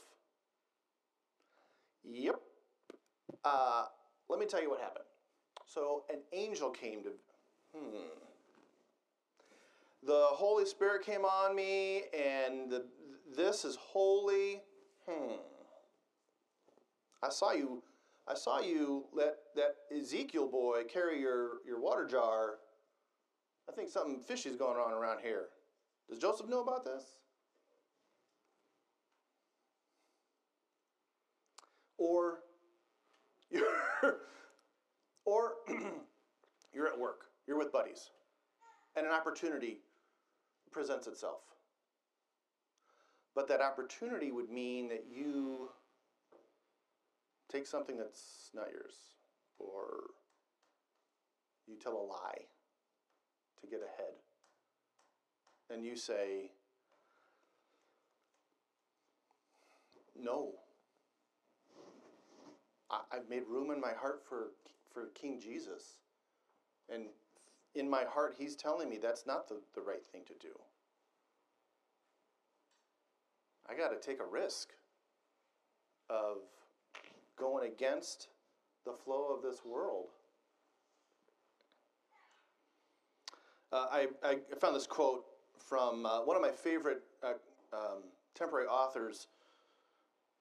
Yep. 2.04 2.42
Uh, 3.46 3.86
let 4.28 4.40
me 4.40 4.48
tell 4.48 4.62
you 4.62 4.72
what 4.72 4.82
happened. 4.82 5.06
So, 5.68 6.04
an 6.10 6.22
angel 6.34 6.72
came 6.72 7.04
to. 7.04 7.10
Hmm. 7.76 7.98
The 10.04 10.26
Holy 10.32 10.66
Spirit 10.66 11.06
came 11.06 11.26
on 11.26 11.56
me, 11.56 12.04
and 12.12 12.72
the, 12.72 12.86
this 13.38 13.64
is 13.64 13.76
holy. 13.76 14.62
Hmm. 15.08 15.36
I 17.24 17.30
saw 17.30 17.52
you 17.52 17.84
I 18.32 18.34
saw 18.34 18.62
you 18.62 19.04
let 19.12 19.36
that 19.58 19.76
Ezekiel 19.94 20.48
boy 20.48 20.84
carry 20.86 21.20
your, 21.20 21.58
your 21.68 21.82
water 21.82 22.08
jar. 22.08 22.60
I 23.68 23.74
think 23.74 23.90
something 23.90 24.22
fishy's 24.22 24.56
going 24.56 24.78
on 24.78 24.94
around 24.94 25.20
here. 25.22 25.48
Does 26.10 26.18
Joseph 26.18 26.48
know 26.48 26.62
about 26.62 26.86
this? 26.86 27.04
Or 31.98 32.40
you're, 33.50 33.66
or 35.26 35.52
you're 36.74 36.88
at 36.88 36.98
work, 36.98 37.26
you're 37.48 37.58
with 37.58 37.74
buddies, 37.74 38.12
and 38.96 39.06
an 39.06 39.12
opportunity 39.12 39.82
presents 40.72 41.06
itself. 41.06 41.42
But 43.36 43.50
that 43.50 43.60
opportunity 43.62 44.32
would 44.32 44.50
mean 44.50 44.88
that 44.88 45.06
you 45.14 45.70
take 47.52 47.68
something 47.68 47.98
that's 47.98 48.50
not 48.54 48.68
yours, 48.72 48.96
or 49.60 50.12
you 51.68 51.76
tell 51.82 51.94
a 51.94 52.06
lie 52.06 52.46
to 53.62 53.68
get 53.68 53.80
ahead, 53.80 54.14
and 55.70 55.86
you 55.86 55.96
say, 55.96 56.52
No, 60.20 60.52
I, 62.92 63.00
have 63.12 63.30
made 63.30 63.44
room 63.50 63.72
in 63.72 63.82
my 63.82 63.94
heart 64.00 64.22
for, 64.28 64.52
for 64.94 65.08
King 65.16 65.40
Jesus. 65.42 65.96
And 66.94 67.06
in 67.74 67.90
my 67.90 68.04
heart, 68.04 68.36
he's 68.38 68.56
telling 68.56 68.90
me 68.90 69.00
that's 69.02 69.26
not 69.26 69.48
the, 69.48 69.62
the 69.74 69.82
right 69.82 70.06
thing 70.06 70.22
to 70.28 70.34
do. 70.40 70.54
I 73.68 73.76
got 73.76 73.90
to 73.90 74.08
take 74.08 74.20
a 74.20 74.26
risk 74.26 74.70
of 76.10 76.40
going 77.42 77.68
against 77.68 78.28
the 78.86 78.94
flow 78.94 79.36
of 79.36 79.42
this 79.42 79.66
world. 79.66 80.10
Uh, 83.74 83.88
I, 83.92 84.08
I 84.24 84.36
found 84.60 84.76
this 84.76 84.86
quote 84.86 85.26
from 85.58 86.06
uh, 86.06 86.20
one 86.20 86.36
of 86.36 86.42
my 86.42 86.52
favorite 86.52 87.02
uh, 87.24 87.34
um, 87.74 88.04
temporary 88.36 88.68
authors, 88.68 89.28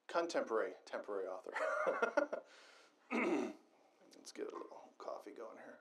contemporary 0.07 0.73
temporary 0.85 1.25
author. 1.25 1.53
Let's 3.11 4.31
get 4.31 4.45
a 4.45 4.53
little 4.53 4.91
coffee 4.99 5.31
going 5.31 5.57
here. 5.65 5.77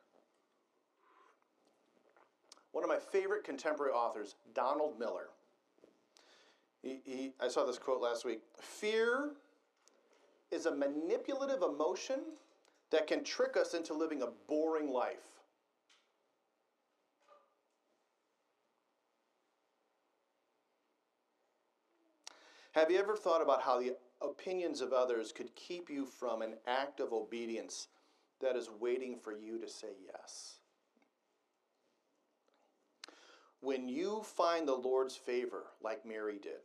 One 2.72 2.82
of 2.82 2.88
my 2.88 2.98
favorite 2.98 3.44
contemporary 3.44 3.92
authors, 3.92 4.36
Donald 4.54 4.98
Miller. 4.98 5.28
He, 6.82 7.00
he, 7.04 7.32
I 7.40 7.48
saw 7.48 7.66
this 7.66 7.78
quote 7.78 8.00
last 8.00 8.24
week. 8.24 8.40
Fear 8.58 9.32
is 10.50 10.66
a 10.66 10.74
manipulative 10.74 11.62
emotion 11.62 12.20
that 12.90 13.06
can 13.06 13.22
trick 13.22 13.56
us 13.56 13.74
into 13.74 13.94
living 13.94 14.22
a 14.22 14.28
boring 14.48 14.92
life. 14.92 15.16
Have 22.72 22.90
you 22.90 22.98
ever 22.98 23.16
thought 23.16 23.42
about 23.42 23.62
how 23.62 23.80
the 23.80 23.96
opinions 24.20 24.80
of 24.80 24.92
others 24.92 25.32
could 25.32 25.54
keep 25.56 25.90
you 25.90 26.06
from 26.06 26.40
an 26.42 26.54
act 26.66 27.00
of 27.00 27.12
obedience 27.12 27.88
that 28.40 28.56
is 28.56 28.70
waiting 28.80 29.18
for 29.18 29.32
you 29.32 29.58
to 29.58 29.68
say 29.68 29.88
yes? 30.06 30.58
When 33.60 33.88
you 33.88 34.22
find 34.22 34.66
the 34.66 34.74
Lord's 34.74 35.16
favor, 35.16 35.64
like 35.82 36.06
Mary 36.06 36.38
did, 36.40 36.60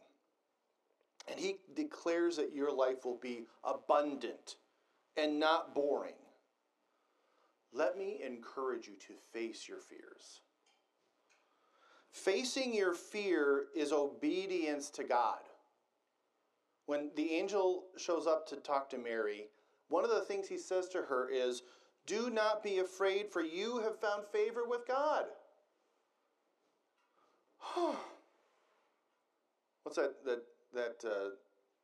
and 1.28 1.40
he 1.40 1.58
declares 1.76 2.38
that 2.38 2.54
your 2.54 2.72
life 2.72 3.04
will 3.04 3.18
be 3.22 3.46
abundant 3.64 4.56
and 5.18 5.40
not 5.40 5.74
boring. 5.74 6.14
Let 7.74 7.98
me 7.98 8.22
encourage 8.26 8.88
you 8.88 8.94
to 9.08 9.14
face 9.34 9.68
your 9.68 9.80
fears. 9.80 10.42
Facing 12.12 12.74
your 12.74 12.94
fear 12.94 13.66
is 13.76 13.92
obedience 13.92 14.90
to 14.92 15.04
God. 15.04 15.40
When 16.86 17.10
the 17.16 17.32
angel 17.34 17.86
shows 17.98 18.28
up 18.28 18.48
to 18.50 18.56
talk 18.58 18.90
to 18.92 18.98
Mary, 18.98 19.48
one 19.90 20.04
of 20.04 20.12
the 20.12 20.22
things 20.22 20.48
he 20.48 20.58
says 20.58 20.88
to 20.90 21.00
her 21.00 21.30
is, 21.30 21.64
Do 22.06 22.30
not 22.30 22.64
be 22.64 22.78
afraid, 22.80 23.32
for 23.32 23.42
you 23.42 23.80
have 23.80 24.00
found 24.00 24.24
favor 24.32 24.64
with 24.66 24.88
God. 24.88 25.26
What's 29.84 29.98
that, 29.98 30.24
that 30.26 30.44
that 30.76 31.04
uh, 31.06 31.30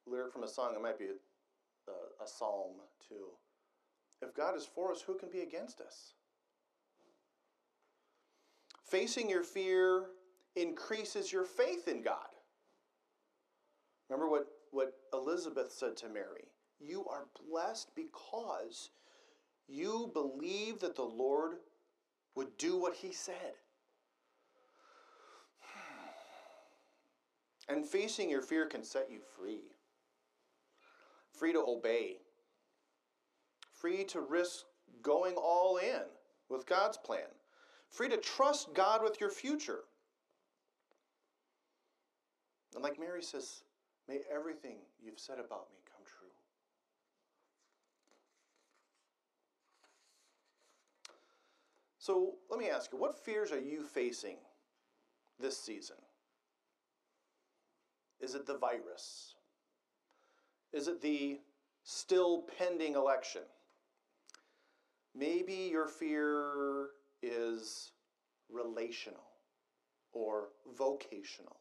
lyric 0.06 0.32
from 0.32 0.44
a 0.44 0.48
song, 0.48 0.74
it 0.76 0.82
might 0.82 1.00
be 1.00 1.06
a, 1.06 2.24
a, 2.24 2.28
psalm 2.28 2.74
too. 3.08 3.30
If 4.22 4.36
God 4.36 4.56
is 4.56 4.66
for 4.66 4.92
us, 4.92 5.02
who 5.02 5.18
can 5.18 5.30
be 5.30 5.40
against 5.40 5.82
us? 5.82 6.14
Facing 8.86 9.30
your 9.30 9.44
fear 9.44 10.08
increases 10.56 11.32
your 11.32 11.46
faith 11.46 11.88
in 11.88 12.02
God. 12.02 12.36
Remember 14.10 14.30
what, 14.30 14.48
what 14.72 14.94
Elizabeth 15.14 15.72
said 15.72 15.96
to 15.98 16.10
Mary 16.10 16.50
You 16.80 17.06
are 17.10 17.26
blessed 17.50 17.92
because 17.96 18.92
you 19.68 20.12
believe 20.14 20.80
that 20.80 20.96
the 20.96 21.04
Lord 21.04 21.54
would 22.36 22.58
do 22.58 22.78
what 22.78 22.96
he 22.96 23.12
said. 23.14 23.54
And 27.72 27.86
facing 27.86 28.30
your 28.30 28.42
fear 28.42 28.66
can 28.66 28.84
set 28.84 29.10
you 29.10 29.20
free. 29.38 29.62
Free 31.32 31.54
to 31.54 31.64
obey. 31.66 32.18
Free 33.72 34.04
to 34.06 34.20
risk 34.20 34.66
going 35.02 35.36
all 35.36 35.78
in 35.78 36.02
with 36.50 36.66
God's 36.66 36.98
plan. 36.98 37.30
Free 37.90 38.10
to 38.10 38.18
trust 38.18 38.74
God 38.74 39.02
with 39.02 39.22
your 39.22 39.30
future. 39.30 39.80
And 42.76 42.84
like 42.84 43.00
Mary 43.00 43.24
says, 43.24 43.64
may 44.08 44.20
everything 44.34 44.78
you've 45.02 45.20
said 45.20 45.40
about 45.40 45.68
me 45.72 45.80
come 45.86 46.04
true. 46.06 46.28
So 52.00 52.34
let 52.50 52.60
me 52.60 52.70
ask 52.70 52.92
you, 52.92 52.98
what 52.98 53.24
fears 53.24 53.54
are 53.54 53.60
you 53.60 53.84
facing 53.84 54.38
this 55.40 55.58
season? 55.58 55.96
Is 58.22 58.36
it 58.36 58.46
the 58.46 58.58
virus? 58.58 59.36
Is 60.74 60.88
it 60.88 61.02
the 61.02 61.40
still 61.84 62.44
pending 62.58 62.96
election? 62.96 63.42
Maybe 65.16 65.70
your 65.72 65.88
fear 65.88 66.90
is 67.22 67.92
relational. 68.50 69.24
or 70.14 70.50
vocational 70.78 71.58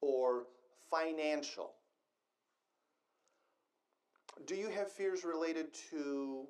or 0.00 0.46
financial? 0.90 1.72
Do 4.46 4.54
you 4.56 4.68
have 4.68 4.90
fears 4.90 5.24
related 5.24 5.72
to 5.90 6.46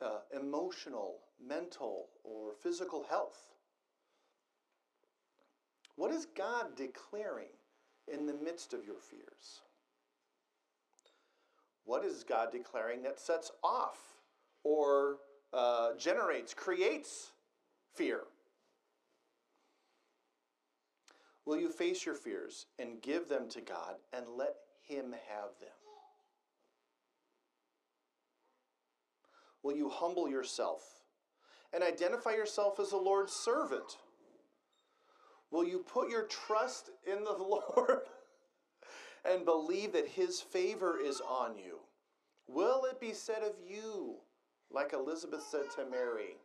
uh, 0.00 0.20
emotional, 0.32 1.18
mental, 1.44 2.08
or 2.24 2.54
physical 2.62 3.04
health? 3.08 3.38
What 5.96 6.12
is 6.12 6.26
God 6.26 6.76
declaring 6.76 7.48
in 8.12 8.26
the 8.26 8.34
midst 8.34 8.72
of 8.72 8.84
your 8.84 8.98
fears? 8.98 9.62
What 11.84 12.04
is 12.04 12.24
God 12.24 12.52
declaring 12.52 13.02
that 13.02 13.18
sets 13.18 13.50
off 13.64 13.98
or 14.62 15.16
uh, 15.52 15.90
generates, 15.98 16.54
creates 16.54 17.32
fear? 17.94 18.20
Will 21.44 21.58
you 21.58 21.68
face 21.68 22.06
your 22.06 22.14
fears 22.14 22.66
and 22.78 23.02
give 23.02 23.28
them 23.28 23.48
to 23.50 23.60
God 23.60 23.96
and 24.12 24.26
let 24.36 24.54
Him 24.86 25.14
have 25.28 25.58
them? 25.60 25.70
Will 29.62 29.76
you 29.76 29.88
humble 29.88 30.28
yourself 30.28 30.82
and 31.72 31.82
identify 31.82 32.30
yourself 32.30 32.80
as 32.80 32.90
the 32.90 32.96
Lord's 32.96 33.32
servant? 33.32 33.98
Will 35.50 35.64
you 35.64 35.80
put 35.80 36.10
your 36.10 36.26
trust 36.26 36.90
in 37.06 37.24
the 37.24 37.32
Lord 37.38 38.00
and 39.24 39.44
believe 39.44 39.92
that 39.92 40.08
His 40.08 40.40
favor 40.40 40.98
is 40.98 41.20
on 41.20 41.56
you? 41.56 41.78
Will 42.46 42.84
it 42.84 43.00
be 43.00 43.12
said 43.12 43.42
of 43.42 43.54
you, 43.68 44.16
like 44.70 44.92
Elizabeth 44.92 45.42
said 45.50 45.70
to 45.76 45.90
Mary, 45.90 46.36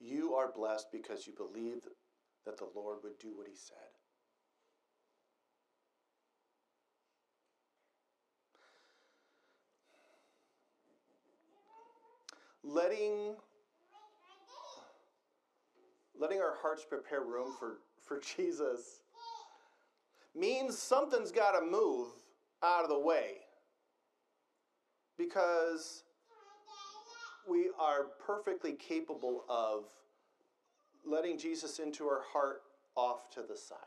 You 0.00 0.34
are 0.34 0.52
blessed 0.54 0.88
because 0.92 1.26
you 1.26 1.32
believed 1.36 1.86
that 2.44 2.58
the 2.58 2.68
Lord 2.74 2.98
would 3.02 3.18
do 3.18 3.36
what 3.36 3.48
He 3.48 3.56
said? 3.56 3.76
letting 12.64 13.34
letting 16.18 16.38
our 16.40 16.56
hearts 16.62 16.84
prepare 16.88 17.20
room 17.20 17.52
for, 17.58 17.78
for 18.04 18.20
Jesus 18.20 19.00
means 20.34 20.78
something's 20.78 21.32
got 21.32 21.58
to 21.58 21.64
move 21.64 22.08
out 22.62 22.82
of 22.82 22.88
the 22.88 22.98
way 22.98 23.38
because 25.16 26.02
we 27.48 27.70
are 27.78 28.06
perfectly 28.24 28.72
capable 28.72 29.44
of 29.48 29.84
letting 31.04 31.38
Jesus 31.38 31.78
into 31.78 32.04
our 32.06 32.22
heart 32.32 32.62
off 32.96 33.30
to 33.34 33.42
the 33.42 33.56
side. 33.56 33.78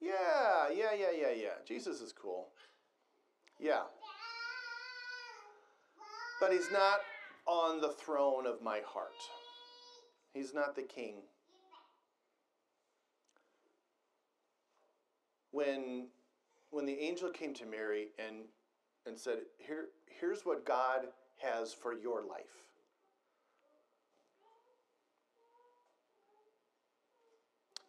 Yeah, 0.00 0.68
yeah, 0.74 0.94
yeah, 0.96 1.10
yeah, 1.18 1.32
yeah. 1.34 1.54
Jesus 1.66 2.00
is 2.00 2.12
cool. 2.12 2.48
Yeah. 3.58 3.82
But 6.40 6.52
he's 6.52 6.70
not 6.70 7.00
on 7.46 7.80
the 7.80 7.88
throne 7.88 8.46
of 8.46 8.62
my 8.62 8.80
heart. 8.86 9.10
He's 10.32 10.54
not 10.54 10.76
the 10.76 10.82
king. 10.82 11.14
When, 15.58 16.06
when 16.70 16.86
the 16.86 16.96
angel 17.00 17.30
came 17.30 17.52
to 17.54 17.66
Mary 17.66 18.10
and, 18.16 18.44
and 19.06 19.18
said, 19.18 19.38
Here, 19.56 19.86
Here's 20.06 20.42
what 20.42 20.64
God 20.64 21.08
has 21.38 21.74
for 21.74 21.92
your 21.92 22.20
life. 22.22 22.62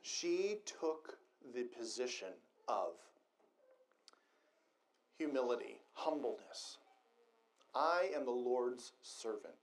She 0.02 0.58
took 0.66 1.20
the 1.54 1.66
position 1.66 2.30
of 2.68 2.94
humility, 5.16 5.80
humbleness. 5.94 6.80
I 7.76 8.10
am 8.16 8.26
the 8.26 8.32
Lord's 8.32 8.94
servant. 9.04 9.54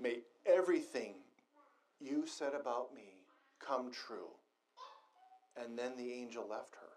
May 0.00 0.22
everything 0.44 1.14
you 2.00 2.26
said 2.26 2.54
about 2.60 2.92
me 2.92 3.20
come 3.60 3.92
true. 3.92 4.30
And 5.56 5.78
then 5.78 5.96
the 5.96 6.12
angel 6.12 6.46
left 6.50 6.74
her 6.74 6.95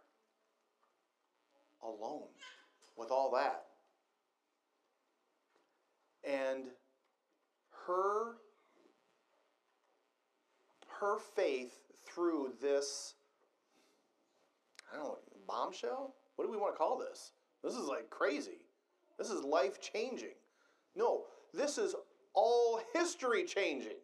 alone 1.83 2.27
with 2.97 3.11
all 3.11 3.31
that. 3.31 3.65
And 6.23 6.65
her 7.87 8.35
her 10.99 11.17
faith 11.35 11.79
through 12.05 12.53
this 12.61 13.15
I 14.91 14.97
don't 14.97 15.05
know, 15.05 15.17
bombshell? 15.47 16.15
What 16.35 16.45
do 16.45 16.51
we 16.51 16.57
want 16.57 16.73
to 16.73 16.77
call 16.77 16.97
this? 16.97 17.31
This 17.63 17.73
is 17.73 17.87
like 17.87 18.09
crazy. 18.09 18.65
This 19.17 19.29
is 19.29 19.43
life 19.43 19.79
changing. 19.81 20.35
No, 20.95 21.23
this 21.53 21.77
is 21.77 21.95
all 22.33 22.81
history 22.93 23.43
changing. 23.43 23.97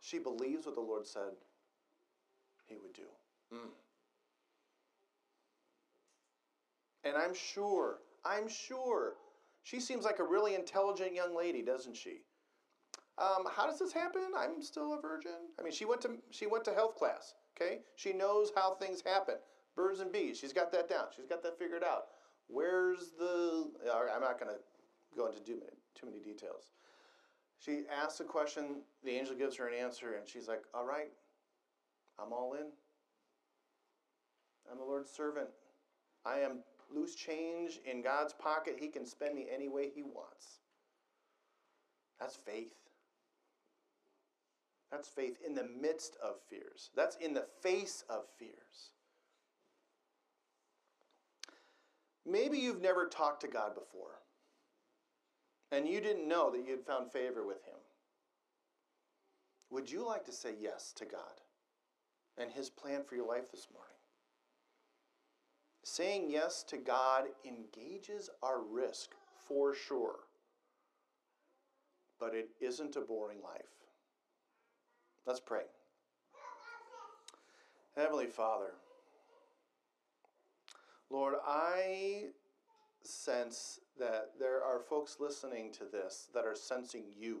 She 0.00 0.18
believes 0.18 0.66
what 0.66 0.74
the 0.74 0.80
Lord 0.80 1.06
said 1.06 1.32
he 2.66 2.76
would 2.76 2.92
do. 2.92 3.02
Mm. 3.54 3.70
And 7.04 7.16
I'm 7.16 7.34
sure, 7.34 7.98
I'm 8.24 8.48
sure, 8.48 9.14
she 9.62 9.80
seems 9.80 10.04
like 10.04 10.18
a 10.18 10.24
really 10.24 10.54
intelligent 10.54 11.14
young 11.14 11.36
lady, 11.36 11.62
doesn't 11.62 11.96
she? 11.96 12.22
Um, 13.18 13.46
how 13.50 13.66
does 13.66 13.78
this 13.78 13.92
happen? 13.92 14.32
I'm 14.36 14.60
still 14.60 14.92
a 14.92 15.00
virgin. 15.00 15.48
I 15.58 15.62
mean, 15.62 15.72
she 15.72 15.84
went 15.84 16.02
to 16.02 16.10
she 16.30 16.46
went 16.46 16.64
to 16.64 16.74
health 16.74 16.96
class. 16.96 17.34
Okay, 17.56 17.78
she 17.94 18.12
knows 18.12 18.50
how 18.54 18.74
things 18.74 19.02
happen. 19.04 19.36
Birds 19.74 20.00
and 20.00 20.12
bees. 20.12 20.38
She's 20.38 20.52
got 20.52 20.70
that 20.72 20.88
down. 20.88 21.06
She's 21.14 21.26
got 21.26 21.42
that 21.42 21.58
figured 21.58 21.84
out. 21.84 22.08
Where's 22.48 23.12
the? 23.18 23.70
I'm 24.14 24.20
not 24.20 24.38
going 24.38 24.52
to 24.52 24.60
go 25.16 25.26
into 25.26 25.40
too 25.42 25.54
many, 25.54 25.72
too 25.98 26.06
many 26.06 26.18
details. 26.18 26.68
She 27.58 27.84
asks 27.90 28.20
a 28.20 28.24
question. 28.24 28.82
The 29.02 29.12
angel 29.12 29.34
gives 29.34 29.56
her 29.56 29.66
an 29.66 29.74
answer, 29.74 30.16
and 30.18 30.28
she's 30.28 30.46
like, 30.46 30.62
"All 30.74 30.84
right, 30.84 31.10
I'm 32.18 32.32
all 32.32 32.54
in. 32.54 32.66
I'm 34.70 34.78
the 34.78 34.84
Lord's 34.84 35.10
servant. 35.10 35.48
I 36.24 36.40
am 36.40 36.58
loose 36.94 37.14
change 37.14 37.80
in 37.84 38.02
God's 38.02 38.32
pocket. 38.32 38.76
He 38.78 38.88
can 38.88 39.06
spend 39.06 39.34
me 39.34 39.46
any 39.52 39.68
way 39.68 39.90
He 39.94 40.02
wants. 40.02 40.60
That's 42.18 42.36
faith. 42.36 42.74
That's 44.90 45.08
faith 45.08 45.36
in 45.46 45.54
the 45.54 45.68
midst 45.80 46.16
of 46.22 46.36
fears. 46.48 46.90
That's 46.96 47.16
in 47.16 47.34
the 47.34 47.46
face 47.60 48.04
of 48.08 48.24
fears. 48.38 48.90
Maybe 52.24 52.58
you've 52.58 52.82
never 52.82 53.06
talked 53.06 53.42
to 53.42 53.48
God 53.48 53.74
before, 53.74 54.22
and 55.70 55.86
you 55.86 56.00
didn't 56.00 56.26
know 56.26 56.50
that 56.50 56.66
you'd 56.66 56.84
found 56.84 57.12
favor 57.12 57.46
with 57.46 57.64
Him. 57.64 57.78
Would 59.70 59.90
you 59.90 60.04
like 60.04 60.24
to 60.24 60.32
say 60.32 60.54
yes 60.58 60.92
to 60.96 61.04
God 61.04 61.40
and 62.38 62.50
His 62.50 62.70
plan 62.70 63.02
for 63.04 63.16
your 63.16 63.26
life 63.26 63.50
this 63.50 63.68
morning? 63.72 63.92
Saying 65.84 66.30
yes 66.30 66.64
to 66.64 66.76
God 66.76 67.26
engages 67.44 68.28
our 68.42 68.60
risk 68.60 69.10
for 69.46 69.74
sure, 69.74 70.16
but 72.18 72.34
it 72.34 72.50
isn't 72.60 72.96
a 72.96 73.00
boring 73.00 73.38
life. 73.42 73.62
Let's 75.26 75.40
pray. 75.40 75.62
Heavenly 77.96 78.26
Father, 78.26 78.74
Lord, 81.08 81.34
I 81.46 82.24
sense 83.02 83.80
that 83.98 84.32
there 84.38 84.62
are 84.62 84.80
folks 84.80 85.16
listening 85.20 85.72
to 85.72 85.84
this 85.84 86.28
that 86.34 86.44
are 86.44 86.56
sensing 86.56 87.04
you 87.16 87.40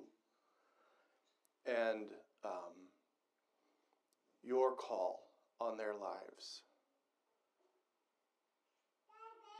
and 1.66 2.06
um, 2.44 2.72
your 4.46 4.74
call 4.74 5.20
on 5.60 5.76
their 5.76 5.94
lives. 5.94 6.62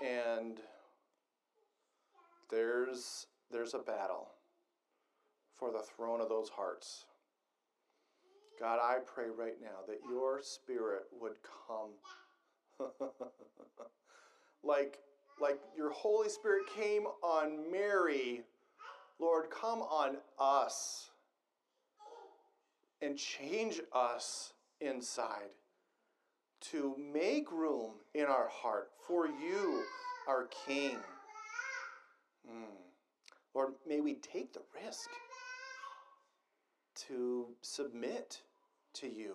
And 0.05 0.61
there's 2.51 3.27
there's 3.51 3.75
a 3.75 3.79
battle 3.79 4.29
for 5.59 5.71
the 5.71 5.83
throne 5.97 6.21
of 6.21 6.29
those 6.29 6.49
hearts. 6.51 7.07
God, 8.61 8.79
I 8.83 8.99
pray 9.05 9.27
right 9.37 9.57
now 9.61 9.85
that 9.87 9.99
your 10.11 10.41
spirit 10.43 11.05
would 11.19 11.37
come. 11.67 11.91
like 14.63 14.99
like 15.41 15.59
your 15.77 15.91
Holy 15.91 16.29
Spirit 16.29 16.65
came 16.75 17.07
on 17.23 17.71
Mary, 17.71 18.43
Lord, 19.19 19.51
come 19.51 19.81
on 19.81 20.17
us 20.39 21.11
and 23.03 23.19
change 23.19 23.81
us 23.93 24.53
inside 24.81 25.51
to 26.73 26.97
make 27.13 27.51
room 27.53 27.93
in 28.15 28.25
our 28.25 28.49
heart 28.49 28.91
for 29.07 29.27
you, 29.27 29.83
our 30.29 30.49
King. 30.67 30.97
Mm. 32.51 32.77
Lord, 33.55 33.73
may 33.87 34.01
we 34.01 34.15
take 34.15 34.53
the 34.53 34.63
risk. 34.85 35.09
to 37.09 37.47
submit 37.61 38.41
to 38.95 39.07
you. 39.07 39.35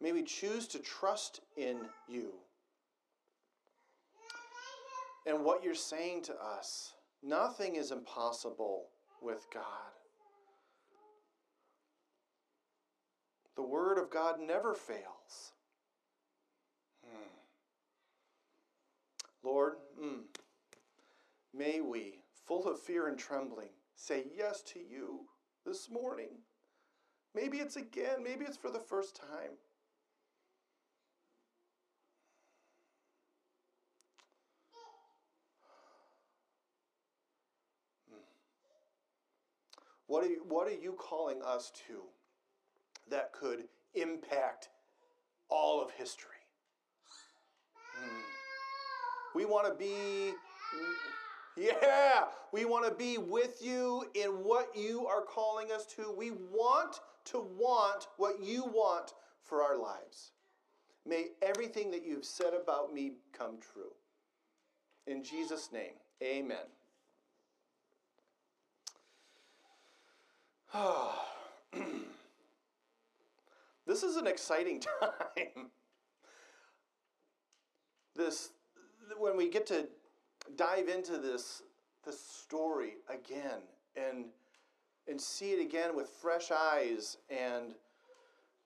May 0.00 0.12
we 0.12 0.22
choose 0.22 0.66
to 0.68 0.78
trust 0.78 1.40
in 1.56 1.78
you. 2.08 2.32
And 5.26 5.44
what 5.44 5.64
you're 5.64 5.74
saying 5.74 6.22
to 6.24 6.34
us, 6.34 6.94
nothing 7.22 7.76
is 7.76 7.90
impossible 7.90 8.86
with 9.20 9.46
God. 9.52 9.95
The 13.56 13.62
Word 13.62 13.98
of 13.98 14.10
God 14.10 14.38
never 14.38 14.74
fails. 14.74 15.52
Hmm. 17.02 17.22
Lord, 19.42 19.74
mm, 20.00 20.20
may 21.54 21.80
we, 21.80 22.20
full 22.46 22.68
of 22.68 22.78
fear 22.78 23.08
and 23.08 23.18
trembling, 23.18 23.70
say 23.94 24.26
yes 24.36 24.60
to 24.62 24.78
you 24.78 25.20
this 25.64 25.90
morning. 25.90 26.28
Maybe 27.34 27.58
it's 27.58 27.76
again, 27.76 28.22
maybe 28.22 28.44
it's 28.44 28.58
for 28.58 28.70
the 28.70 28.78
first 28.78 29.16
time. 29.16 29.56
What 40.06 40.24
are, 40.24 40.28
you, 40.28 40.44
what 40.48 40.68
are 40.68 40.74
you 40.74 40.92
calling 40.92 41.42
us 41.42 41.72
to 41.88 42.02
that 43.10 43.32
could 43.32 43.64
impact 43.94 44.68
all 45.48 45.82
of 45.82 45.90
history? 45.92 46.30
Hmm. 47.98 48.20
We 49.34 49.44
want 49.44 49.66
to 49.66 49.74
be, 49.74 50.32
yeah, 51.56 52.24
we 52.52 52.64
want 52.64 52.86
to 52.86 52.94
be 52.94 53.18
with 53.18 53.58
you 53.62 54.04
in 54.14 54.30
what 54.30 54.70
you 54.74 55.06
are 55.06 55.22
calling 55.22 55.72
us 55.72 55.86
to. 55.96 56.12
We 56.16 56.30
want 56.30 57.00
to 57.26 57.46
want 57.58 58.08
what 58.16 58.42
you 58.42 58.64
want 58.64 59.12
for 59.42 59.62
our 59.62 59.76
lives. 59.76 60.32
May 61.06 61.26
everything 61.42 61.90
that 61.92 62.04
you've 62.04 62.24
said 62.24 62.52
about 62.54 62.92
me 62.92 63.12
come 63.32 63.58
true. 63.60 63.92
In 65.06 65.22
Jesus' 65.22 65.70
name, 65.72 65.94
amen. 66.22 66.56
this 73.86 74.02
is 74.02 74.16
an 74.16 74.26
exciting 74.26 74.80
time. 75.00 75.70
This 78.14 78.50
when 79.18 79.36
we 79.36 79.48
get 79.48 79.66
to 79.66 79.88
dive 80.56 80.88
into 80.88 81.18
this 81.18 81.62
this 82.04 82.20
story 82.20 82.94
again 83.08 83.60
and 83.96 84.26
and 85.08 85.20
see 85.20 85.52
it 85.52 85.60
again 85.60 85.94
with 85.94 86.08
fresh 86.08 86.50
eyes 86.50 87.18
and 87.30 87.74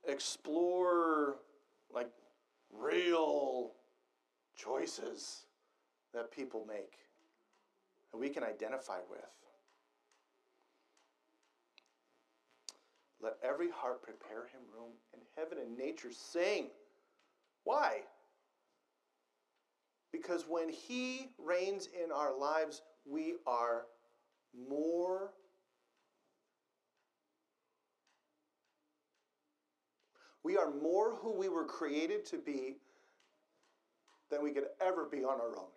explore 0.07 1.37
like 1.93 2.11
real 2.73 3.73
choices 4.57 5.47
that 6.15 6.31
people 6.31 6.65
make 6.67 6.95
that 8.13 8.19
we 8.19 8.29
can 8.29 8.43
identify 8.43 8.99
with. 9.11 9.40
Let 13.23 13.37
every 13.43 13.71
heart 13.71 14.03
prepare 14.03 14.47
him 14.47 14.61
room, 14.75 14.93
and 15.13 15.23
heaven 15.37 15.59
and 15.59 15.77
nature 15.77 16.13
sing. 16.13 16.69
Why? 17.65 18.01
Because 20.13 20.45
when 20.49 20.69
he 20.69 21.29
reigns 21.39 21.89
in 22.03 22.11
our 22.11 22.37
lives, 22.37 22.83
we 23.05 23.35
are 23.47 23.87
more 24.69 25.31
we 30.43 30.57
are 30.57 30.71
more 30.71 31.15
who 31.17 31.33
we 31.33 31.49
were 31.49 31.65
created 31.65 32.25
to 32.27 32.39
be 32.39 32.79
than 34.31 34.43
we 34.43 34.53
could 34.53 34.65
ever 34.81 35.05
be 35.05 35.19
on 35.19 35.41
our 35.41 35.57
own. 35.59 35.69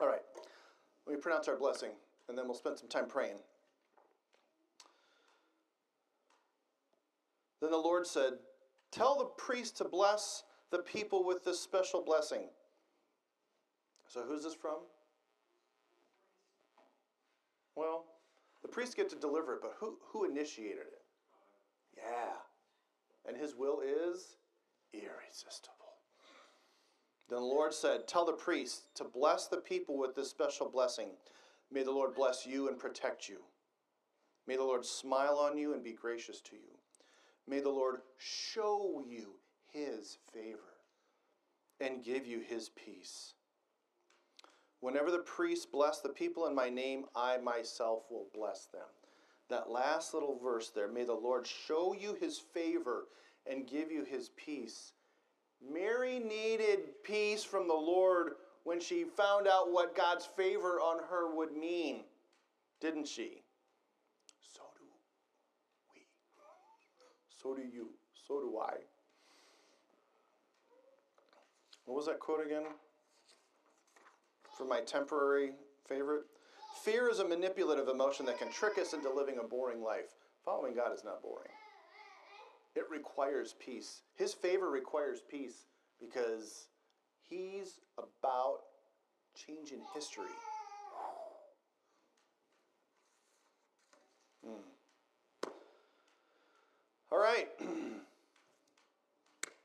All 0.00 0.08
right, 0.08 0.22
let 1.06 1.14
me 1.14 1.20
pronounce 1.20 1.48
our 1.48 1.56
blessing, 1.56 1.90
and 2.28 2.36
then 2.36 2.46
we'll 2.46 2.56
spend 2.56 2.78
some 2.78 2.88
time 2.88 3.06
praying. 3.06 3.36
Then 7.60 7.70
the 7.70 7.76
Lord 7.76 8.06
said, 8.06 8.34
Tell 8.90 9.18
the 9.18 9.24
priest 9.24 9.76
to 9.78 9.84
bless 9.84 10.44
the 10.70 10.78
people 10.78 11.24
with 11.24 11.44
this 11.44 11.58
special 11.58 12.02
blessing. 12.02 12.48
So, 14.08 14.22
who's 14.22 14.44
this 14.44 14.54
from? 14.54 14.78
Well, 17.74 18.04
the 18.62 18.68
priests 18.68 18.94
get 18.94 19.08
to 19.10 19.16
deliver 19.16 19.54
it, 19.54 19.60
but 19.62 19.74
who, 19.78 19.98
who 20.12 20.24
initiated 20.24 20.78
it? 20.78 21.02
Yeah. 21.96 22.34
And 23.26 23.36
his 23.36 23.54
will 23.56 23.80
is 23.80 24.36
irresistible. 24.92 25.83
Then 27.28 27.40
the 27.40 27.44
Lord 27.44 27.72
said, 27.72 28.06
Tell 28.06 28.24
the 28.24 28.32
priests 28.32 28.82
to 28.96 29.04
bless 29.04 29.46
the 29.46 29.56
people 29.58 29.98
with 29.98 30.14
this 30.14 30.30
special 30.30 30.68
blessing. 30.68 31.10
May 31.70 31.82
the 31.82 31.92
Lord 31.92 32.14
bless 32.14 32.46
you 32.46 32.68
and 32.68 32.78
protect 32.78 33.28
you. 33.28 33.38
May 34.46 34.56
the 34.56 34.64
Lord 34.64 34.84
smile 34.84 35.38
on 35.38 35.56
you 35.56 35.72
and 35.72 35.82
be 35.82 35.92
gracious 35.92 36.40
to 36.42 36.56
you. 36.56 36.78
May 37.46 37.60
the 37.60 37.70
Lord 37.70 38.00
show 38.18 39.02
you 39.06 39.34
his 39.72 40.18
favor 40.32 40.58
and 41.80 42.04
give 42.04 42.26
you 42.26 42.40
his 42.40 42.70
peace. 42.70 43.34
Whenever 44.80 45.10
the 45.10 45.18
priests 45.18 45.66
bless 45.66 46.00
the 46.00 46.08
people 46.10 46.46
in 46.46 46.54
my 46.54 46.68
name, 46.68 47.06
I 47.14 47.38
myself 47.38 48.04
will 48.10 48.26
bless 48.34 48.66
them. 48.66 48.86
That 49.48 49.70
last 49.70 50.14
little 50.14 50.38
verse 50.38 50.70
there, 50.70 50.88
may 50.88 51.04
the 51.04 51.12
Lord 51.12 51.46
show 51.46 51.94
you 51.94 52.16
his 52.18 52.38
favor 52.38 53.08
and 53.46 53.66
give 53.66 53.90
you 53.90 54.04
his 54.04 54.30
peace. 54.36 54.93
Mary 55.72 56.18
needed 56.18 57.02
peace 57.04 57.44
from 57.44 57.68
the 57.68 57.74
Lord 57.74 58.34
when 58.64 58.80
she 58.80 59.04
found 59.04 59.46
out 59.46 59.72
what 59.72 59.96
God's 59.96 60.26
favor 60.26 60.80
on 60.80 60.98
her 61.10 61.34
would 61.34 61.52
mean, 61.56 62.04
didn't 62.80 63.06
she? 63.06 63.42
So 64.40 64.62
do 64.76 64.84
we. 65.94 66.02
So 67.28 67.54
do 67.54 67.62
you. 67.62 67.90
So 68.26 68.40
do 68.40 68.58
I. 68.58 68.74
What 71.84 71.96
was 71.96 72.06
that 72.06 72.18
quote 72.18 72.44
again? 72.44 72.64
For 74.56 74.64
my 74.64 74.80
temporary 74.80 75.52
favorite? 75.86 76.24
Fear 76.82 77.10
is 77.10 77.18
a 77.18 77.28
manipulative 77.28 77.88
emotion 77.88 78.26
that 78.26 78.38
can 78.38 78.50
trick 78.50 78.78
us 78.78 78.94
into 78.94 79.12
living 79.12 79.38
a 79.38 79.46
boring 79.46 79.82
life. 79.82 80.14
Following 80.44 80.74
God 80.74 80.92
is 80.94 81.04
not 81.04 81.22
boring. 81.22 81.53
It 82.74 82.84
requires 82.90 83.54
peace. 83.64 84.02
His 84.14 84.34
favor 84.34 84.68
requires 84.70 85.20
peace 85.28 85.66
because 86.00 86.66
he's 87.28 87.80
about 87.98 88.58
changing 89.34 89.80
history. 89.94 90.24
Hmm. 94.44 95.48
All 97.12 97.18
right. 97.18 97.48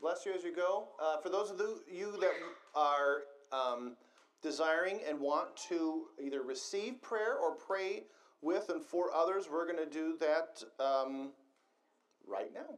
Bless 0.02 0.26
you 0.26 0.34
as 0.34 0.44
you 0.44 0.56
go. 0.56 0.90
Uh, 1.02 1.18
for 1.18 1.30
those 1.30 1.50
of 1.52 1.60
you 1.92 2.16
that 2.22 2.32
are 2.76 3.24
um, 3.52 3.98
desiring 4.42 5.00
and 5.08 5.20
want 5.20 5.58
to 5.70 6.06
either 6.24 6.42
receive 6.42 7.02
prayer 7.02 7.36
or 7.36 7.56
pray 7.56 8.04
with 8.42 8.70
and 8.70 8.84
for 8.84 9.14
others, 9.14 9.50
we're 9.52 9.66
going 9.66 9.84
to 9.84 9.92
do 9.92 10.16
that 10.20 10.64
um, 10.80 11.32
right 12.26 12.54
now. 12.54 12.78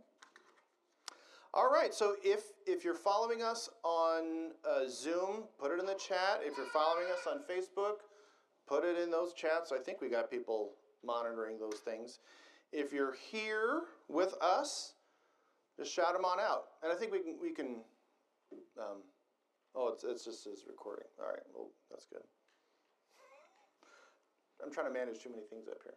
All 1.53 1.69
right, 1.69 1.93
so 1.93 2.15
if 2.23 2.43
if 2.65 2.85
you're 2.85 2.95
following 2.95 3.43
us 3.43 3.69
on 3.83 4.51
uh, 4.63 4.87
Zoom, 4.87 5.43
put 5.59 5.71
it 5.71 5.79
in 5.79 5.85
the 5.85 5.95
chat. 5.95 6.39
If 6.43 6.55
you're 6.55 6.67
following 6.67 7.07
us 7.11 7.27
on 7.27 7.39
Facebook, 7.39 8.05
put 8.67 8.85
it 8.85 8.97
in 8.97 9.11
those 9.11 9.33
chats. 9.33 9.73
I 9.73 9.79
think 9.79 9.99
we 9.99 10.09
got 10.09 10.31
people 10.31 10.75
monitoring 11.03 11.59
those 11.59 11.79
things. 11.83 12.19
If 12.71 12.93
you're 12.93 13.15
here 13.31 13.81
with 14.07 14.33
us, 14.41 14.93
just 15.77 15.93
shout 15.93 16.13
them 16.13 16.23
on 16.23 16.39
out. 16.39 16.63
And 16.83 16.91
I 16.91 16.95
think 16.95 17.11
we 17.11 17.19
can 17.19 17.37
we 17.41 17.51
can. 17.51 17.81
Um, 18.79 19.03
oh, 19.75 19.89
it's 19.89 20.05
it's 20.05 20.23
just 20.23 20.47
is 20.47 20.63
recording. 20.69 21.07
All 21.19 21.27
right, 21.27 21.43
well 21.53 21.71
that's 21.89 22.05
good. 22.05 22.23
I'm 24.63 24.71
trying 24.71 24.87
to 24.87 24.93
manage 24.93 25.21
too 25.21 25.31
many 25.31 25.43
things 25.49 25.67
up 25.67 25.79
here. 25.83 25.95